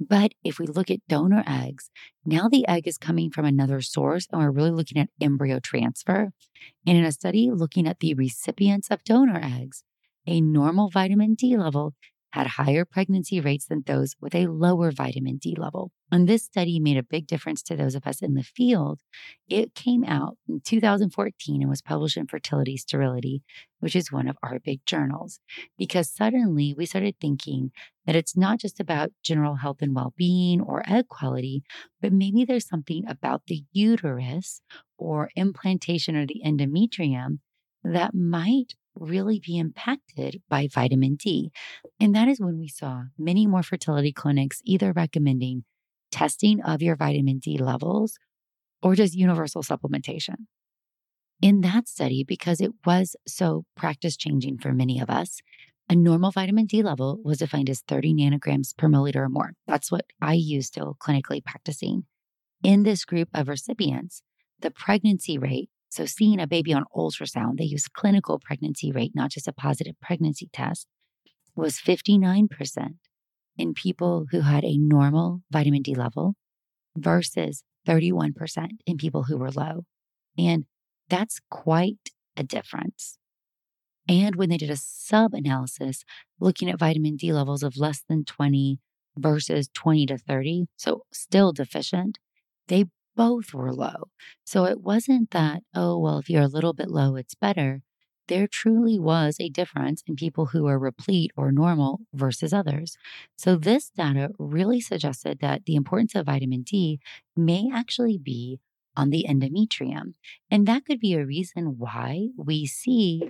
But 0.00 0.32
if 0.42 0.58
we 0.58 0.66
look 0.66 0.90
at 0.90 1.06
donor 1.08 1.44
eggs, 1.46 1.90
now 2.24 2.48
the 2.48 2.66
egg 2.66 2.88
is 2.88 2.96
coming 2.96 3.30
from 3.30 3.44
another 3.44 3.82
source, 3.82 4.26
and 4.32 4.40
we're 4.40 4.50
really 4.50 4.70
looking 4.70 4.98
at 4.98 5.10
embryo 5.20 5.60
transfer. 5.60 6.30
And 6.86 6.96
in 6.96 7.04
a 7.04 7.12
study 7.12 7.50
looking 7.52 7.86
at 7.86 8.00
the 8.00 8.14
recipients 8.14 8.90
of 8.90 9.04
donor 9.04 9.38
eggs, 9.42 9.84
a 10.26 10.40
normal 10.40 10.88
vitamin 10.88 11.34
D 11.34 11.56
level 11.56 11.94
had 12.32 12.46
higher 12.46 12.84
pregnancy 12.84 13.40
rates 13.40 13.66
than 13.66 13.82
those 13.86 14.14
with 14.20 14.34
a 14.34 14.46
lower 14.46 14.90
vitamin 14.90 15.36
D 15.36 15.54
level. 15.58 15.90
And 16.12 16.28
this 16.28 16.44
study 16.44 16.80
made 16.80 16.96
a 16.96 17.02
big 17.02 17.26
difference 17.26 17.62
to 17.62 17.76
those 17.76 17.94
of 17.94 18.06
us 18.06 18.20
in 18.22 18.34
the 18.34 18.42
field. 18.42 19.00
It 19.48 19.74
came 19.74 20.04
out 20.04 20.36
in 20.48 20.60
2014 20.64 21.60
and 21.60 21.70
was 21.70 21.82
published 21.82 22.16
in 22.16 22.26
Fertility 22.26 22.76
Sterility, 22.76 23.42
which 23.78 23.94
is 23.94 24.12
one 24.12 24.28
of 24.28 24.36
our 24.42 24.58
big 24.58 24.84
journals, 24.86 25.40
because 25.78 26.12
suddenly 26.12 26.74
we 26.76 26.86
started 26.86 27.16
thinking 27.20 27.70
that 28.06 28.16
it's 28.16 28.36
not 28.36 28.58
just 28.58 28.80
about 28.80 29.10
general 29.22 29.56
health 29.56 29.78
and 29.80 29.94
well 29.94 30.14
being 30.16 30.60
or 30.60 30.82
egg 30.88 31.08
quality, 31.08 31.62
but 32.00 32.12
maybe 32.12 32.44
there's 32.44 32.68
something 32.68 33.04
about 33.08 33.42
the 33.46 33.62
uterus 33.72 34.62
or 34.98 35.30
implantation 35.36 36.16
or 36.16 36.26
the 36.26 36.42
endometrium 36.44 37.38
that 37.84 38.14
might 38.14 38.74
really 38.94 39.40
be 39.44 39.58
impacted 39.58 40.42
by 40.48 40.68
vitamin 40.72 41.16
D. 41.16 41.52
And 41.98 42.14
that 42.14 42.28
is 42.28 42.40
when 42.40 42.58
we 42.58 42.68
saw 42.68 43.04
many 43.18 43.46
more 43.46 43.62
fertility 43.62 44.12
clinics 44.12 44.60
either 44.64 44.92
recommending 44.92 45.64
testing 46.10 46.60
of 46.62 46.82
your 46.82 46.96
vitamin 46.96 47.38
D 47.38 47.58
levels 47.58 48.18
or 48.82 48.94
just 48.94 49.14
universal 49.14 49.62
supplementation. 49.62 50.46
In 51.40 51.62
that 51.62 51.88
study, 51.88 52.24
because 52.24 52.60
it 52.60 52.72
was 52.84 53.16
so 53.26 53.64
practice 53.76 54.16
changing 54.16 54.58
for 54.58 54.72
many 54.72 55.00
of 55.00 55.08
us, 55.08 55.40
a 55.88 55.96
normal 55.96 56.30
vitamin 56.30 56.66
D 56.66 56.82
level 56.82 57.18
was 57.24 57.38
defined 57.38 57.70
as 57.70 57.80
30 57.80 58.14
nanograms 58.14 58.76
per 58.76 58.88
milliliter 58.88 59.16
or 59.16 59.28
more. 59.28 59.54
That's 59.66 59.90
what 59.90 60.04
I 60.20 60.34
use 60.34 60.66
still 60.66 60.96
clinically 61.00 61.44
practicing. 61.44 62.04
In 62.62 62.82
this 62.82 63.04
group 63.04 63.28
of 63.34 63.48
recipients, 63.48 64.22
the 64.60 64.70
pregnancy 64.70 65.38
rate 65.38 65.70
So, 65.90 66.06
seeing 66.06 66.40
a 66.40 66.46
baby 66.46 66.72
on 66.72 66.84
ultrasound, 66.96 67.58
they 67.58 67.64
use 67.64 67.88
clinical 67.88 68.38
pregnancy 68.38 68.92
rate, 68.92 69.12
not 69.14 69.32
just 69.32 69.48
a 69.48 69.52
positive 69.52 69.96
pregnancy 70.00 70.48
test, 70.52 70.86
was 71.56 71.78
59% 71.78 72.48
in 73.58 73.74
people 73.74 74.26
who 74.30 74.42
had 74.42 74.64
a 74.64 74.78
normal 74.78 75.42
vitamin 75.50 75.82
D 75.82 75.94
level 75.94 76.34
versus 76.96 77.64
31% 77.88 78.68
in 78.86 78.96
people 78.96 79.24
who 79.24 79.36
were 79.36 79.50
low. 79.50 79.84
And 80.38 80.64
that's 81.08 81.40
quite 81.50 82.10
a 82.36 82.44
difference. 82.44 83.18
And 84.08 84.36
when 84.36 84.48
they 84.48 84.56
did 84.56 84.70
a 84.70 84.76
sub 84.76 85.34
analysis 85.34 86.04
looking 86.38 86.70
at 86.70 86.78
vitamin 86.78 87.16
D 87.16 87.32
levels 87.32 87.64
of 87.64 87.76
less 87.76 88.02
than 88.08 88.24
20 88.24 88.78
versus 89.16 89.68
20 89.74 90.06
to 90.06 90.18
30, 90.18 90.66
so 90.76 91.02
still 91.12 91.52
deficient, 91.52 92.18
they 92.68 92.86
both 93.16 93.52
were 93.52 93.72
low. 93.72 94.10
So 94.44 94.64
it 94.64 94.80
wasn't 94.80 95.30
that, 95.30 95.62
oh, 95.74 95.98
well, 95.98 96.18
if 96.18 96.30
you're 96.30 96.42
a 96.42 96.48
little 96.48 96.72
bit 96.72 96.88
low, 96.88 97.16
it's 97.16 97.34
better. 97.34 97.82
There 98.28 98.46
truly 98.46 98.98
was 98.98 99.36
a 99.40 99.48
difference 99.48 100.04
in 100.06 100.14
people 100.14 100.46
who 100.46 100.62
were 100.64 100.78
replete 100.78 101.32
or 101.36 101.50
normal 101.50 102.00
versus 102.14 102.52
others. 102.52 102.96
So 103.36 103.56
this 103.56 103.90
data 103.90 104.30
really 104.38 104.80
suggested 104.80 105.38
that 105.40 105.64
the 105.64 105.74
importance 105.74 106.14
of 106.14 106.26
vitamin 106.26 106.62
D 106.62 107.00
may 107.36 107.68
actually 107.74 108.18
be 108.18 108.60
on 108.96 109.10
the 109.10 109.26
endometrium. 109.28 110.14
And 110.50 110.66
that 110.66 110.84
could 110.84 111.00
be 111.00 111.14
a 111.14 111.26
reason 111.26 111.76
why 111.78 112.28
we 112.36 112.66
see 112.66 113.22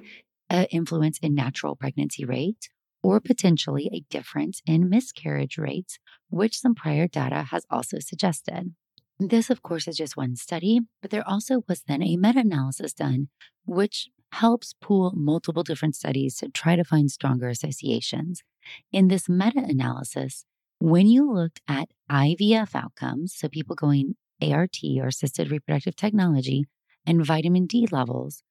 an 0.51 0.67
influence 0.67 1.19
in 1.23 1.35
natural 1.35 1.77
pregnancy 1.77 2.25
rates 2.25 2.69
or 3.03 3.21
potentially 3.21 3.89
a 3.93 4.05
difference 4.11 4.61
in 4.67 4.91
miscarriage 4.91 5.57
rates, 5.57 5.99
which 6.29 6.59
some 6.59 6.75
prior 6.75 7.09
data 7.09 7.45
has 7.51 7.65
also 7.71 7.99
suggested. 7.99 8.75
This, 9.23 9.51
of 9.51 9.63
course, 9.63 9.87
is 9.87 9.99
just 9.99 10.17
one 10.17 10.35
study, 10.35 10.81
but 11.03 11.11
there 11.11 11.29
also 11.29 11.63
was 11.69 11.83
then 11.83 12.03
a 12.03 12.17
meta 12.17 12.39
analysis 12.39 12.95
done, 12.95 13.29
which 13.67 14.09
helps 14.33 14.75
pool 14.81 15.13
multiple 15.15 15.63
different 15.63 15.95
studies 15.95 16.37
to 16.37 16.49
try 16.49 16.75
to 16.75 16.85
find 16.85 17.11
stronger 17.11 17.51
associations. 17.51 18.43
In 18.91 19.09
this 19.09 19.29
meta 19.29 19.59
analysis, 19.59 20.47
when 20.79 21.07
you 21.07 21.31
looked 21.31 21.61
at 21.69 21.91
IVF 22.11 22.75
outcomes, 22.75 23.35
so 23.37 23.51
people 23.51 23.77
going 23.77 24.15
ART 24.41 24.79
or 24.97 25.09
assisted 25.09 25.51
reproductive 25.51 25.97
technology, 25.97 26.65
and 27.05 27.23
vitamin 27.23 27.67
D 27.67 27.87
levels, 27.91 28.43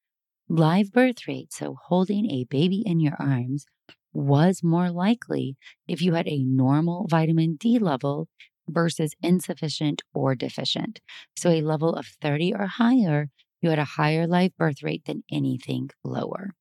live 0.47 0.91
birth 0.91 1.27
rate, 1.27 1.51
so 1.51 1.77
holding 1.87 2.29
a 2.29 2.45
baby 2.47 2.83
in 2.85 2.99
your 2.99 3.15
arms, 3.17 3.65
was 4.13 4.61
more 4.61 4.91
likely 4.91 5.57
if 5.87 5.99
you 5.99 6.13
had 6.13 6.27
a 6.27 6.43
normal 6.43 7.07
vitamin 7.09 7.55
D 7.59 7.79
level 7.79 8.27
versus 8.71 9.13
insufficient 9.21 10.01
or 10.13 10.35
deficient. 10.35 10.99
So 11.35 11.49
a 11.49 11.61
level 11.61 11.95
of 11.95 12.07
30 12.21 12.53
or 12.53 12.67
higher, 12.67 13.29
you 13.61 13.69
had 13.69 13.79
a 13.79 13.85
higher 13.85 14.27
live 14.27 14.55
birth 14.57 14.83
rate 14.83 15.05
than 15.05 15.23
anything 15.31 15.89
lower. 16.03 16.51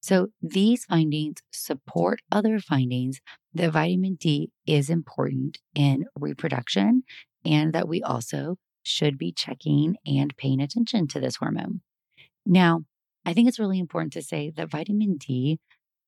So 0.00 0.28
these 0.40 0.84
findings 0.84 1.38
support 1.50 2.20
other 2.30 2.58
findings 2.58 3.20
that 3.54 3.72
vitamin 3.72 4.16
D 4.16 4.50
is 4.66 4.90
important 4.90 5.58
in 5.74 6.06
reproduction 6.18 7.02
and 7.44 7.72
that 7.72 7.88
we 7.88 8.02
also 8.02 8.56
should 8.82 9.18
be 9.18 9.32
checking 9.32 9.96
and 10.06 10.36
paying 10.36 10.60
attention 10.60 11.08
to 11.08 11.20
this 11.20 11.36
hormone. 11.36 11.80
Now, 12.44 12.82
I 13.24 13.32
think 13.32 13.48
it's 13.48 13.58
really 13.58 13.80
important 13.80 14.12
to 14.12 14.22
say 14.22 14.52
that 14.56 14.70
vitamin 14.70 15.16
D 15.16 15.58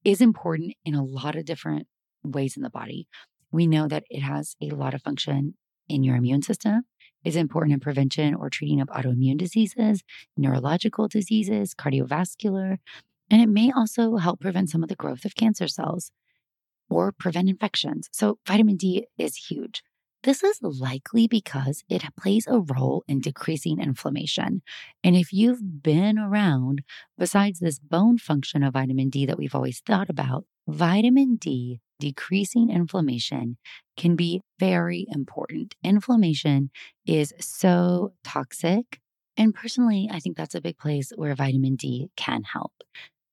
is 0.04 0.20
important 0.20 0.74
in 0.84 0.94
a 0.94 1.04
lot 1.04 1.34
of 1.34 1.44
different 1.44 1.88
ways 2.22 2.56
in 2.56 2.62
the 2.62 2.70
body. 2.70 3.08
We 3.50 3.66
know 3.66 3.88
that 3.88 4.04
it 4.10 4.20
has 4.20 4.56
a 4.60 4.70
lot 4.70 4.94
of 4.94 5.02
function 5.02 5.54
in 5.88 6.04
your 6.04 6.16
immune 6.16 6.42
system. 6.42 6.82
It's 7.24 7.36
important 7.36 7.74
in 7.74 7.80
prevention 7.80 8.34
or 8.34 8.50
treating 8.50 8.80
of 8.80 8.88
autoimmune 8.88 9.38
diseases, 9.38 10.02
neurological 10.36 11.08
diseases, 11.08 11.74
cardiovascular, 11.74 12.78
and 13.30 13.42
it 13.42 13.48
may 13.48 13.70
also 13.74 14.16
help 14.16 14.40
prevent 14.40 14.70
some 14.70 14.82
of 14.82 14.88
the 14.88 14.96
growth 14.96 15.24
of 15.24 15.34
cancer 15.34 15.68
cells 15.68 16.10
or 16.88 17.12
prevent 17.12 17.48
infections. 17.48 18.08
So, 18.12 18.38
vitamin 18.46 18.76
D 18.76 19.06
is 19.18 19.36
huge. 19.36 19.82
This 20.24 20.42
is 20.42 20.58
likely 20.62 21.28
because 21.28 21.84
it 21.88 22.02
plays 22.18 22.46
a 22.48 22.58
role 22.58 23.04
in 23.06 23.20
decreasing 23.20 23.80
inflammation. 23.80 24.62
And 25.04 25.14
if 25.14 25.32
you've 25.32 25.82
been 25.82 26.18
around, 26.18 26.82
besides 27.16 27.60
this 27.60 27.78
bone 27.78 28.18
function 28.18 28.64
of 28.64 28.72
vitamin 28.72 29.10
D 29.10 29.26
that 29.26 29.38
we've 29.38 29.54
always 29.54 29.80
thought 29.80 30.10
about, 30.10 30.44
vitamin 30.66 31.36
D 31.36 31.80
decreasing 31.98 32.70
inflammation 32.70 33.56
can 33.96 34.16
be 34.16 34.42
very 34.58 35.06
important. 35.08 35.74
Inflammation 35.82 36.70
is 37.06 37.32
so 37.40 38.12
toxic. 38.24 39.00
And 39.36 39.54
personally, 39.54 40.08
I 40.10 40.18
think 40.18 40.36
that's 40.36 40.54
a 40.54 40.60
big 40.60 40.78
place 40.78 41.12
where 41.14 41.34
vitamin 41.34 41.76
D 41.76 42.10
can 42.16 42.42
help. 42.42 42.72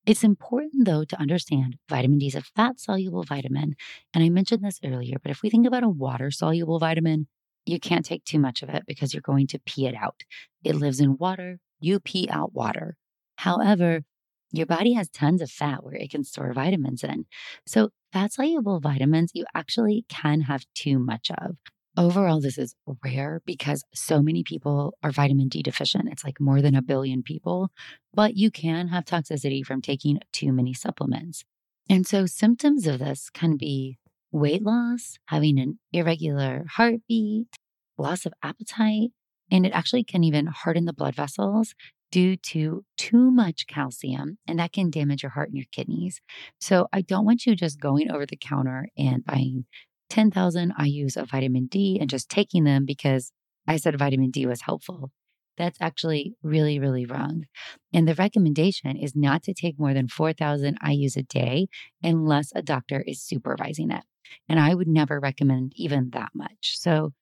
It's 0.06 0.24
important, 0.24 0.86
though, 0.86 1.04
to 1.04 1.20
understand 1.20 1.78
vitamin 1.90 2.20
D 2.20 2.28
is 2.28 2.36
a 2.36 2.42
fat 2.42 2.80
soluble 2.80 3.24
vitamin. 3.24 3.76
And 4.14 4.24
I 4.24 4.30
mentioned 4.30 4.64
this 4.64 4.80
earlier, 4.84 5.18
but 5.22 5.32
if 5.32 5.42
we 5.42 5.50
think 5.50 5.66
about 5.66 5.84
a 5.84 5.90
water 5.90 6.30
soluble 6.30 6.78
vitamin, 6.78 7.28
you 7.66 7.80
can't 7.80 8.06
take 8.06 8.24
too 8.24 8.38
much 8.38 8.62
of 8.62 8.70
it 8.70 8.84
because 8.86 9.14
you're 9.14 9.22
going 9.22 9.48
to 9.48 9.60
pee 9.66 9.88
it 9.88 9.96
out. 9.96 10.24
It 10.64 10.76
lives 10.76 11.00
in 11.00 11.18
water, 11.18 11.60
you 11.80 12.00
pee 12.00 12.30
out 12.30 12.54
water. 12.54 12.98
However, 13.38 14.04
your 14.52 14.68
body 14.68 14.94
has 14.94 15.10
tons 15.10 15.42
of 15.42 15.50
fat 15.50 15.84
where 15.84 15.96
it 15.96 16.12
can 16.12 16.24
store 16.24 16.54
vitamins 16.54 17.04
in. 17.04 17.26
So, 17.66 17.90
fat 18.16 18.32
soluble 18.32 18.80
vitamins 18.80 19.32
you 19.34 19.44
actually 19.54 20.06
can 20.08 20.40
have 20.40 20.64
too 20.74 20.98
much 20.98 21.30
of. 21.38 21.58
Overall, 21.98 22.40
this 22.40 22.58
is 22.58 22.74
rare 23.04 23.42
because 23.46 23.84
so 23.94 24.22
many 24.22 24.42
people 24.42 24.98
are 25.04 25.12
vitamin 25.12 25.50
D 25.50 25.62
deficient. 25.62 26.08
It's 26.10 26.24
like 26.24 26.40
more 26.40 26.62
than 26.62 26.76
a 26.76 26.82
billion 26.82 27.24
people, 27.24 27.72
but 28.14 28.38
you 28.38 28.52
can 28.52 28.88
have 28.88 29.04
toxicity 29.04 29.66
from 29.66 29.82
taking 29.82 30.20
too 30.32 30.54
many 30.54 30.74
supplements. 30.74 31.44
And 31.90 32.08
so, 32.08 32.26
symptoms 32.26 32.88
of 32.88 33.00
this 33.00 33.30
can 33.30 33.58
be 33.58 33.98
weight 34.32 34.64
loss, 34.64 35.18
having 35.26 35.60
an 35.60 35.80
irregular 35.92 36.66
heartbeat, 36.70 37.58
loss 37.98 38.26
of 38.26 38.34
appetite, 38.42 39.12
and 39.52 39.66
it 39.66 39.74
actually 39.74 40.06
can 40.06 40.24
even 40.24 40.48
harden 40.48 40.86
the 40.86 40.94
blood 40.94 41.16
vessels 41.16 41.76
due 42.12 42.38
to 42.38 42.84
too 42.98 43.32
much 43.32 43.68
calcium, 43.68 44.38
and 44.48 44.60
that 44.60 44.74
can 44.74 44.90
damage 44.90 45.24
your 45.24 45.32
heart 45.32 45.50
and 45.50 45.58
your 45.58 45.66
kidneys. 45.72 46.22
So, 46.60 46.88
I 46.94 47.02
don't 47.02 47.26
want 47.26 47.46
you 47.46 47.56
just 47.56 47.80
going 47.80 48.12
over 48.12 48.26
the 48.26 48.38
counter 48.38 48.88
and 48.98 49.26
buying 49.26 49.66
10,000 50.10 50.74
IUs 50.80 51.18
of 51.18 51.30
vitamin 51.30 51.68
D 51.68 51.98
and 52.00 52.10
just 52.10 52.30
taking 52.30 52.64
them 52.64 52.86
because 52.86 53.32
I 53.68 53.78
said 53.78 53.98
vitamin 53.98 54.32
D 54.32 54.46
was 54.46 54.62
helpful. 54.62 55.12
That's 55.58 55.78
actually 55.82 56.36
really, 56.44 56.80
really 56.80 57.06
wrong. 57.06 57.46
And 57.94 58.08
the 58.08 58.16
recommendation 58.16 58.98
is 58.98 59.16
not 59.16 59.44
to 59.44 59.54
take 59.54 59.80
more 59.80 59.94
than 59.94 60.08
4,000 60.08 60.78
IUs 60.82 61.16
a 61.18 61.24
day 61.24 61.68
unless 62.04 62.52
a 62.54 62.62
doctor 62.62 63.02
is 63.08 63.22
supervising 63.22 63.92
it. 63.92 64.04
And 64.50 64.60
I 64.60 64.74
would 64.76 64.88
never 64.88 65.20
recommend 65.20 65.74
even 65.76 66.10
that 66.12 66.30
much. 66.34 66.78
So 66.78 67.14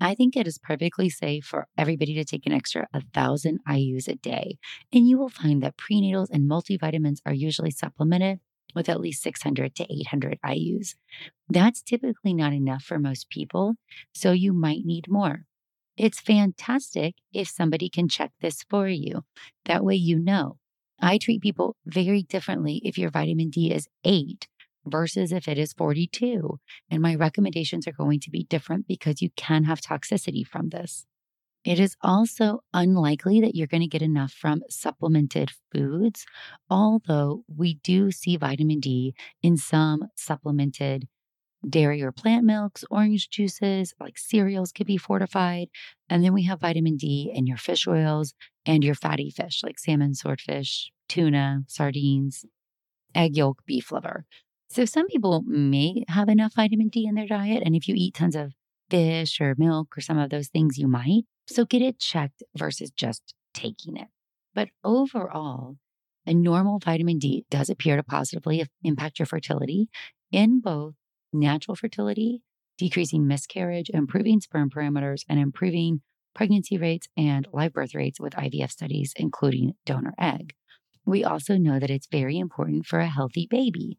I 0.00 0.14
think 0.14 0.36
it 0.36 0.46
is 0.46 0.58
perfectly 0.58 1.08
safe 1.08 1.44
for 1.44 1.68
everybody 1.78 2.14
to 2.14 2.24
take 2.24 2.46
an 2.46 2.52
extra 2.52 2.86
1,000 2.92 3.60
IUs 3.66 4.08
a 4.08 4.14
day. 4.16 4.58
And 4.92 5.08
you 5.08 5.18
will 5.18 5.30
find 5.30 5.62
that 5.62 5.76
prenatals 5.78 6.28
and 6.30 6.48
multivitamins 6.50 7.20
are 7.24 7.32
usually 7.32 7.70
supplemented 7.70 8.40
with 8.74 8.88
at 8.90 9.00
least 9.00 9.22
600 9.22 9.74
to 9.76 9.86
800 9.90 10.38
IUs. 10.44 10.96
That's 11.48 11.82
typically 11.82 12.34
not 12.34 12.52
enough 12.52 12.82
for 12.82 12.98
most 12.98 13.30
people, 13.30 13.76
so 14.12 14.32
you 14.32 14.52
might 14.52 14.84
need 14.84 15.08
more. 15.08 15.44
It's 15.96 16.20
fantastic 16.20 17.14
if 17.32 17.48
somebody 17.48 17.88
can 17.88 18.08
check 18.08 18.32
this 18.42 18.64
for 18.68 18.88
you. 18.88 19.24
That 19.64 19.82
way 19.82 19.94
you 19.94 20.18
know. 20.18 20.58
I 21.00 21.18
treat 21.18 21.40
people 21.40 21.76
very 21.86 22.22
differently 22.22 22.82
if 22.84 22.98
your 22.98 23.10
vitamin 23.10 23.48
D 23.48 23.72
is 23.72 23.88
8 24.04 24.46
versus 24.86 25.32
if 25.32 25.48
it 25.48 25.58
is 25.58 25.72
42. 25.72 26.58
And 26.90 27.02
my 27.02 27.14
recommendations 27.14 27.86
are 27.86 27.92
going 27.92 28.20
to 28.20 28.30
be 28.30 28.44
different 28.44 28.86
because 28.86 29.20
you 29.20 29.30
can 29.36 29.64
have 29.64 29.80
toxicity 29.80 30.46
from 30.46 30.68
this. 30.70 31.06
It 31.64 31.80
is 31.80 31.96
also 32.00 32.60
unlikely 32.72 33.40
that 33.40 33.56
you're 33.56 33.66
going 33.66 33.82
to 33.82 33.88
get 33.88 34.00
enough 34.00 34.30
from 34.30 34.62
supplemented 34.70 35.50
foods, 35.72 36.24
although 36.70 37.42
we 37.48 37.74
do 37.82 38.12
see 38.12 38.36
vitamin 38.36 38.78
D 38.78 39.16
in 39.42 39.56
some 39.56 40.04
supplemented 40.14 41.08
dairy 41.68 42.02
or 42.02 42.12
plant 42.12 42.44
milks, 42.44 42.84
orange 42.88 43.28
juices, 43.30 43.94
like 43.98 44.16
cereals 44.16 44.70
could 44.70 44.86
be 44.86 44.96
fortified. 44.96 45.66
And 46.08 46.22
then 46.22 46.32
we 46.32 46.44
have 46.44 46.60
vitamin 46.60 46.96
D 46.96 47.32
in 47.34 47.48
your 47.48 47.56
fish 47.56 47.88
oils 47.88 48.34
and 48.64 48.84
your 48.84 48.94
fatty 48.94 49.30
fish, 49.30 49.62
like 49.64 49.80
salmon, 49.80 50.14
swordfish, 50.14 50.92
tuna, 51.08 51.62
sardines, 51.66 52.44
egg 53.14 53.36
yolk, 53.36 53.62
beef 53.66 53.90
liver. 53.90 54.24
So 54.68 54.84
some 54.84 55.06
people 55.06 55.42
may 55.46 56.04
have 56.08 56.28
enough 56.28 56.54
vitamin 56.54 56.88
D 56.88 57.06
in 57.06 57.14
their 57.14 57.26
diet. 57.26 57.62
And 57.64 57.74
if 57.74 57.88
you 57.88 57.94
eat 57.96 58.14
tons 58.14 58.36
of 58.36 58.52
fish 58.90 59.40
or 59.40 59.54
milk 59.58 59.96
or 59.96 60.00
some 60.00 60.18
of 60.18 60.30
those 60.30 60.48
things, 60.48 60.78
you 60.78 60.88
might. 60.88 61.24
So 61.46 61.64
get 61.64 61.82
it 61.82 61.98
checked 61.98 62.42
versus 62.56 62.90
just 62.90 63.34
taking 63.54 63.96
it. 63.96 64.08
But 64.54 64.68
overall, 64.84 65.76
a 66.26 66.34
normal 66.34 66.78
vitamin 66.78 67.18
D 67.18 67.44
does 67.50 67.70
appear 67.70 67.96
to 67.96 68.02
positively 68.02 68.64
impact 68.82 69.18
your 69.18 69.26
fertility 69.26 69.88
in 70.32 70.60
both 70.60 70.94
natural 71.32 71.76
fertility, 71.76 72.42
decreasing 72.78 73.26
miscarriage, 73.26 73.90
improving 73.90 74.40
sperm 74.40 74.70
parameters, 74.70 75.22
and 75.28 75.38
improving 75.38 76.00
pregnancy 76.34 76.76
rates 76.76 77.08
and 77.16 77.46
live 77.52 77.72
birth 77.72 77.94
rates 77.94 78.20
with 78.20 78.34
IVF 78.34 78.70
studies, 78.70 79.14
including 79.16 79.74
donor 79.84 80.14
egg. 80.18 80.54
We 81.04 81.22
also 81.24 81.56
know 81.56 81.78
that 81.78 81.90
it's 81.90 82.08
very 82.10 82.38
important 82.38 82.86
for 82.86 82.98
a 82.98 83.06
healthy 83.06 83.46
baby. 83.48 83.98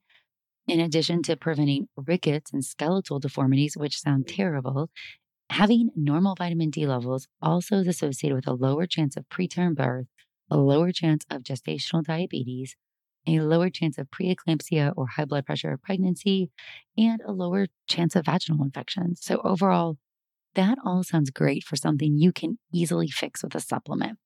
In 0.67 0.81
addition 0.81 1.23
to 1.23 1.37
preventing 1.37 1.87
rickets 1.95 2.51
and 2.51 2.63
skeletal 2.63 3.19
deformities, 3.19 3.77
which 3.77 4.01
sound 4.01 4.25
mm-hmm. 4.25 4.35
terrible, 4.35 4.89
having 5.49 5.91
normal 5.95 6.35
vitamin 6.35 6.69
D 6.69 6.85
levels 6.85 7.27
also 7.41 7.77
is 7.77 7.87
associated 7.87 8.35
with 8.35 8.47
a 8.47 8.53
lower 8.53 8.85
chance 8.85 9.15
of 9.15 9.29
preterm 9.29 9.75
birth, 9.75 10.07
a 10.51 10.57
lower 10.57 10.91
chance 10.91 11.25
of 11.31 11.43
gestational 11.43 12.03
diabetes, 12.03 12.75
a 13.25 13.39
lower 13.39 13.69
chance 13.69 13.97
of 13.97 14.11
preeclampsia 14.11 14.93
or 14.97 15.07
high 15.07 15.23
blood 15.23 15.45
pressure 15.45 15.71
of 15.71 15.81
pregnancy, 15.81 16.49
and 16.97 17.21
a 17.25 17.31
lower 17.31 17.67
chance 17.87 18.15
of 18.15 18.25
vaginal 18.25 18.63
infections. 18.63 19.21
So, 19.23 19.39
overall, 19.45 19.97
that 20.55 20.77
all 20.85 21.03
sounds 21.03 21.29
great 21.29 21.63
for 21.63 21.77
something 21.77 22.17
you 22.17 22.33
can 22.33 22.57
easily 22.73 23.07
fix 23.07 23.41
with 23.41 23.55
a 23.55 23.61
supplement. 23.61 24.17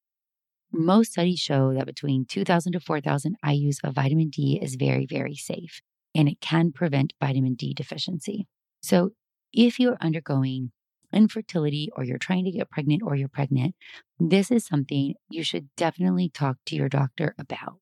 Most 0.71 1.11
studies 1.11 1.39
show 1.39 1.73
that 1.73 1.85
between 1.85 2.25
2,000 2.25 2.73
to 2.73 2.79
4,000 2.79 3.35
IUs 3.45 3.77
of 3.83 3.93
vitamin 3.93 4.29
D 4.29 4.57
is 4.61 4.75
very, 4.75 5.05
very 5.05 5.35
safe, 5.35 5.81
and 6.15 6.27
it 6.27 6.41
can 6.41 6.71
prevent 6.71 7.13
vitamin 7.19 7.55
D 7.55 7.73
deficiency. 7.73 8.47
So, 8.81 9.11
if 9.53 9.79
you're 9.79 9.97
undergoing 10.01 10.71
infertility 11.13 11.89
or 11.95 12.03
you're 12.03 12.17
trying 12.17 12.45
to 12.45 12.51
get 12.51 12.69
pregnant 12.69 13.01
or 13.03 13.15
you're 13.15 13.27
pregnant, 13.27 13.75
this 14.19 14.49
is 14.49 14.65
something 14.65 15.15
you 15.29 15.43
should 15.43 15.69
definitely 15.75 16.29
talk 16.29 16.57
to 16.65 16.75
your 16.75 16.89
doctor 16.89 17.35
about. 17.37 17.79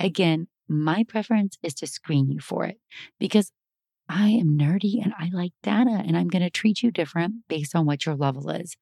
Again, 0.00 0.48
my 0.68 1.04
preference 1.04 1.56
is 1.62 1.74
to 1.74 1.86
screen 1.86 2.28
you 2.28 2.40
for 2.40 2.64
it 2.64 2.78
because 3.20 3.52
I 4.08 4.28
am 4.30 4.58
nerdy 4.58 5.02
and 5.02 5.12
I 5.18 5.30
like 5.32 5.52
data 5.62 6.02
and 6.04 6.16
I'm 6.16 6.28
going 6.28 6.42
to 6.42 6.50
treat 6.50 6.82
you 6.82 6.90
different 6.90 7.48
based 7.48 7.74
on 7.74 7.86
what 7.86 8.06
your 8.06 8.14
level 8.14 8.50
is. 8.50 8.76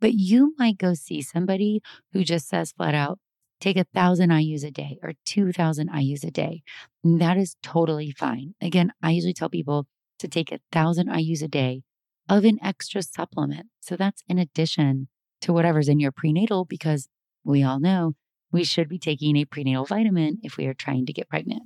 But 0.00 0.14
you 0.14 0.54
might 0.58 0.78
go 0.78 0.94
see 0.94 1.22
somebody 1.22 1.82
who 2.12 2.24
just 2.24 2.48
says 2.48 2.72
flat 2.72 2.94
out, 2.94 3.18
take 3.62 3.76
a 3.76 3.86
thousand 3.94 4.30
IUs 4.30 4.64
a 4.64 4.70
day 4.70 4.98
or 5.02 5.12
2000 5.24 5.88
IUs 5.88 6.24
a 6.24 6.30
day. 6.30 6.62
And 7.04 7.20
that 7.20 7.36
is 7.36 7.56
totally 7.62 8.10
fine. 8.10 8.54
Again, 8.60 8.92
I 9.00 9.12
usually 9.12 9.32
tell 9.32 9.48
people 9.48 9.86
to 10.18 10.28
take 10.28 10.50
a 10.50 10.58
thousand 10.72 11.08
IUs 11.08 11.42
a 11.42 11.48
day 11.48 11.82
of 12.28 12.44
an 12.44 12.58
extra 12.62 13.02
supplement. 13.02 13.66
So 13.80 13.96
that's 13.96 14.22
in 14.28 14.38
addition 14.38 15.08
to 15.42 15.52
whatever's 15.52 15.88
in 15.88 16.00
your 16.00 16.12
prenatal 16.12 16.64
because 16.64 17.08
we 17.44 17.62
all 17.62 17.78
know 17.78 18.14
we 18.50 18.64
should 18.64 18.88
be 18.88 18.98
taking 18.98 19.36
a 19.36 19.44
prenatal 19.44 19.84
vitamin 19.84 20.38
if 20.42 20.56
we 20.56 20.66
are 20.66 20.74
trying 20.74 21.06
to 21.06 21.12
get 21.12 21.28
pregnant. 21.28 21.62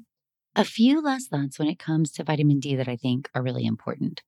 A 0.55 0.65
few 0.65 1.03
last 1.03 1.31
thoughts 1.31 1.59
when 1.59 1.69
it 1.69 1.79
comes 1.79 2.13
to 2.13 2.25
vitamin 2.25 2.61
D 2.61 2.77
that 2.77 2.89
I 2.89 2.97
think 2.97 3.31
are 3.35 3.43
really 3.43 3.65
important. 3.65 4.23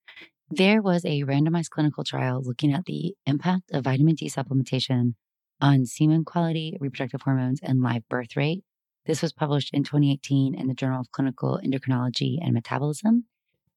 There 0.50 0.81
was 0.81 1.04
a 1.04 1.24
randomized 1.24 1.70
clinical 1.70 2.04
trial 2.04 2.42
looking 2.42 2.72
at 2.72 2.87
the 2.87 3.14
impact 3.26 3.70
of 3.72 3.85
vitamin 3.85 4.14
D 4.14 4.31
supplementation 4.31 5.14
on 5.61 5.87
semen 5.87 6.25
quality, 6.25 6.77
reproductive 6.81 7.23
hormones, 7.23 7.61
and 7.62 7.83
live 7.83 8.09
birth 8.09 8.37
rate. 8.37 8.64
This 9.07 9.23
was 9.23 9.33
published 9.33 9.73
in 9.73 9.85
2018 9.85 10.55
in 10.55 10.66
the 10.68 10.75
Journal 10.75 11.01
of 11.01 11.11
Clinical 11.12 11.61
Endocrinology 11.64 12.38
and 12.40 12.53
Metabolism. 12.53 13.25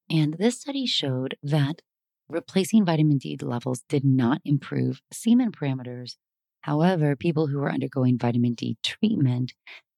And 0.10 0.36
this 0.36 0.60
study 0.60 0.86
showed 0.86 1.38
that 1.42 1.82
replacing 2.28 2.86
vitamin 2.86 3.18
D 3.18 3.38
levels 3.42 3.84
did 3.88 4.04
not 4.04 4.42
improve 4.44 5.02
semen 5.12 5.52
parameters 5.52 6.16
However, 6.62 7.16
people 7.16 7.48
who 7.48 7.58
were 7.58 7.72
undergoing 7.72 8.18
vitamin 8.18 8.54
D 8.54 8.78
treatment 8.84 9.54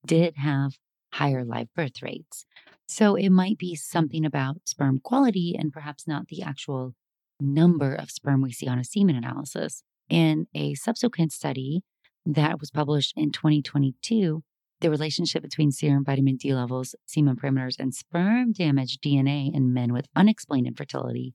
did 0.06 0.38
have 0.38 0.78
higher 1.14 1.44
live 1.44 1.68
birth 1.76 2.02
rates. 2.02 2.46
So 2.88 3.16
it 3.16 3.30
might 3.30 3.58
be 3.58 3.76
something 3.76 4.26
about 4.26 4.68
sperm 4.68 5.00
quality 5.00 5.56
and 5.58 5.72
perhaps 5.72 6.08
not 6.08 6.28
the 6.28 6.42
actual 6.42 6.96
number 7.40 7.94
of 7.94 8.12
sperm 8.12 8.42
we 8.42 8.52
see 8.52 8.68
on 8.68 8.80
a 8.80 8.84
semen 8.84 9.16
analysis. 9.16 9.84
In 10.10 10.48
a 10.54 10.74
subsequent 10.76 11.32
study 11.32 11.82
that 12.26 12.60
was 12.60 12.72
published 12.72 13.14
in 13.16 13.32
2022, 13.32 14.44
the 14.82 14.90
relationship 14.90 15.42
between 15.42 15.72
serum 15.72 16.04
vitamin 16.04 16.36
D 16.36 16.54
levels, 16.54 16.94
semen 17.06 17.38
parameters, 17.38 17.78
and 17.80 17.94
sperm 17.94 18.52
damage 18.52 19.00
DNA 19.00 19.54
in 19.54 19.74
men 19.74 19.94
with 19.94 20.08
unexplained 20.16 20.68
infertility. 20.68 21.34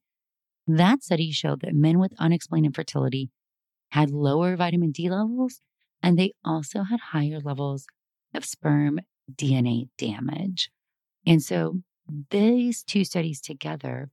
That 0.67 1.03
study 1.03 1.31
showed 1.33 1.63
that 1.63 1.75
men 1.75 1.99
with 1.99 2.13
unexplained 2.19 2.67
infertility 2.67 3.31
had 3.91 4.11
lower 4.11 4.55
vitamin 4.55 4.91
D 4.91 5.09
levels, 5.09 5.63
and 6.03 6.19
they 6.19 6.33
also 6.45 6.83
had 6.83 7.01
higher 7.01 7.41
levels 7.41 7.87
of 8.35 8.45
sperm 8.45 9.01
DNA 9.33 9.89
damage. 9.97 10.71
And 11.27 11.43
so 11.43 11.81
these 12.31 12.83
two 12.83 13.05
studies 13.05 13.41
together 13.41 14.11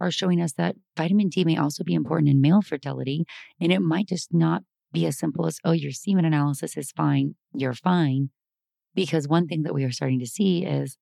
are 0.00 0.10
showing 0.10 0.40
us 0.40 0.52
that 0.54 0.76
vitamin 0.96 1.28
D 1.28 1.44
may 1.44 1.56
also 1.56 1.84
be 1.84 1.94
important 1.94 2.30
in 2.30 2.40
male 2.40 2.62
fertility. 2.62 3.24
And 3.60 3.72
it 3.72 3.80
might 3.80 4.08
just 4.08 4.32
not 4.32 4.62
be 4.92 5.06
as 5.06 5.18
simple 5.18 5.46
as, 5.46 5.58
oh, 5.64 5.72
your 5.72 5.92
semen 5.92 6.24
analysis 6.24 6.76
is 6.76 6.92
fine, 6.92 7.34
you're 7.52 7.74
fine. 7.74 8.30
Because 8.94 9.26
one 9.26 9.48
thing 9.48 9.62
that 9.64 9.74
we 9.74 9.84
are 9.84 9.90
starting 9.90 10.20
to 10.20 10.26
see 10.26 10.64
is 10.64 10.96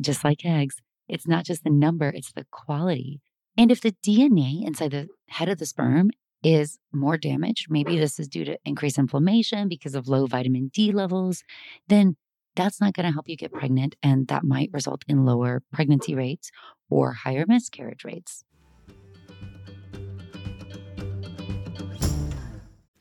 just 0.00 0.24
like 0.24 0.44
eggs, 0.44 0.76
it's 1.08 1.26
not 1.26 1.44
just 1.44 1.64
the 1.64 1.70
number, 1.70 2.08
it's 2.08 2.32
the 2.32 2.46
quality. 2.50 3.20
And 3.56 3.70
if 3.70 3.80
the 3.80 3.94
DNA 4.04 4.66
inside 4.66 4.90
the 4.90 5.08
head 5.28 5.48
of 5.48 5.58
the 5.58 5.66
sperm 5.66 6.10
is 6.42 6.78
more 6.92 7.16
damaged, 7.16 7.68
maybe 7.70 7.98
this 7.98 8.18
is 8.18 8.28
due 8.28 8.44
to 8.44 8.58
increased 8.64 8.98
inflammation 8.98 9.68
because 9.68 9.94
of 9.94 10.08
low 10.08 10.26
vitamin 10.26 10.70
D 10.72 10.92
levels, 10.92 11.42
then 11.88 12.16
that's 12.54 12.80
not 12.80 12.94
going 12.94 13.06
to 13.06 13.12
help 13.12 13.28
you 13.28 13.36
get 13.36 13.52
pregnant. 13.52 13.96
And 14.02 14.28
that 14.28 14.44
might 14.44 14.70
result 14.72 15.04
in 15.08 15.24
lower 15.24 15.62
pregnancy 15.72 16.14
rates 16.14 16.50
or 16.88 17.12
higher 17.12 17.44
miscarriage 17.46 18.04
rates. 18.04 18.44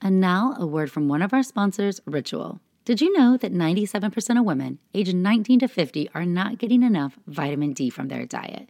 And 0.01 0.19
now, 0.19 0.55
a 0.59 0.65
word 0.65 0.91
from 0.91 1.07
one 1.07 1.21
of 1.21 1.33
our 1.33 1.43
sponsors, 1.43 2.01
Ritual. 2.05 2.59
Did 2.83 2.99
you 2.99 3.17
know 3.17 3.37
that 3.37 3.53
97% 3.53 4.37
of 4.37 4.43
women 4.43 4.79
aged 4.93 5.15
19 5.15 5.59
to 5.59 5.69
50 5.69 6.09
are 6.13 6.25
not 6.25 6.57
getting 6.57 6.83
enough 6.83 7.17
vitamin 7.25 7.71
D 7.71 7.89
from 7.89 8.09
their 8.09 8.25
diet? 8.25 8.69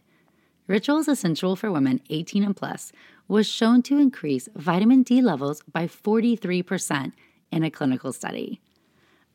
Ritual 0.68 0.98
is 0.98 1.08
essential 1.08 1.56
for 1.56 1.72
women 1.72 2.00
18 2.08 2.44
and 2.44 2.56
plus 2.56 2.92
was 3.26 3.48
shown 3.48 3.82
to 3.82 3.98
increase 3.98 4.48
vitamin 4.54 5.02
D 5.02 5.20
levels 5.20 5.62
by 5.70 5.88
43% 5.88 7.12
in 7.50 7.64
a 7.64 7.70
clinical 7.70 8.12
study. 8.12 8.60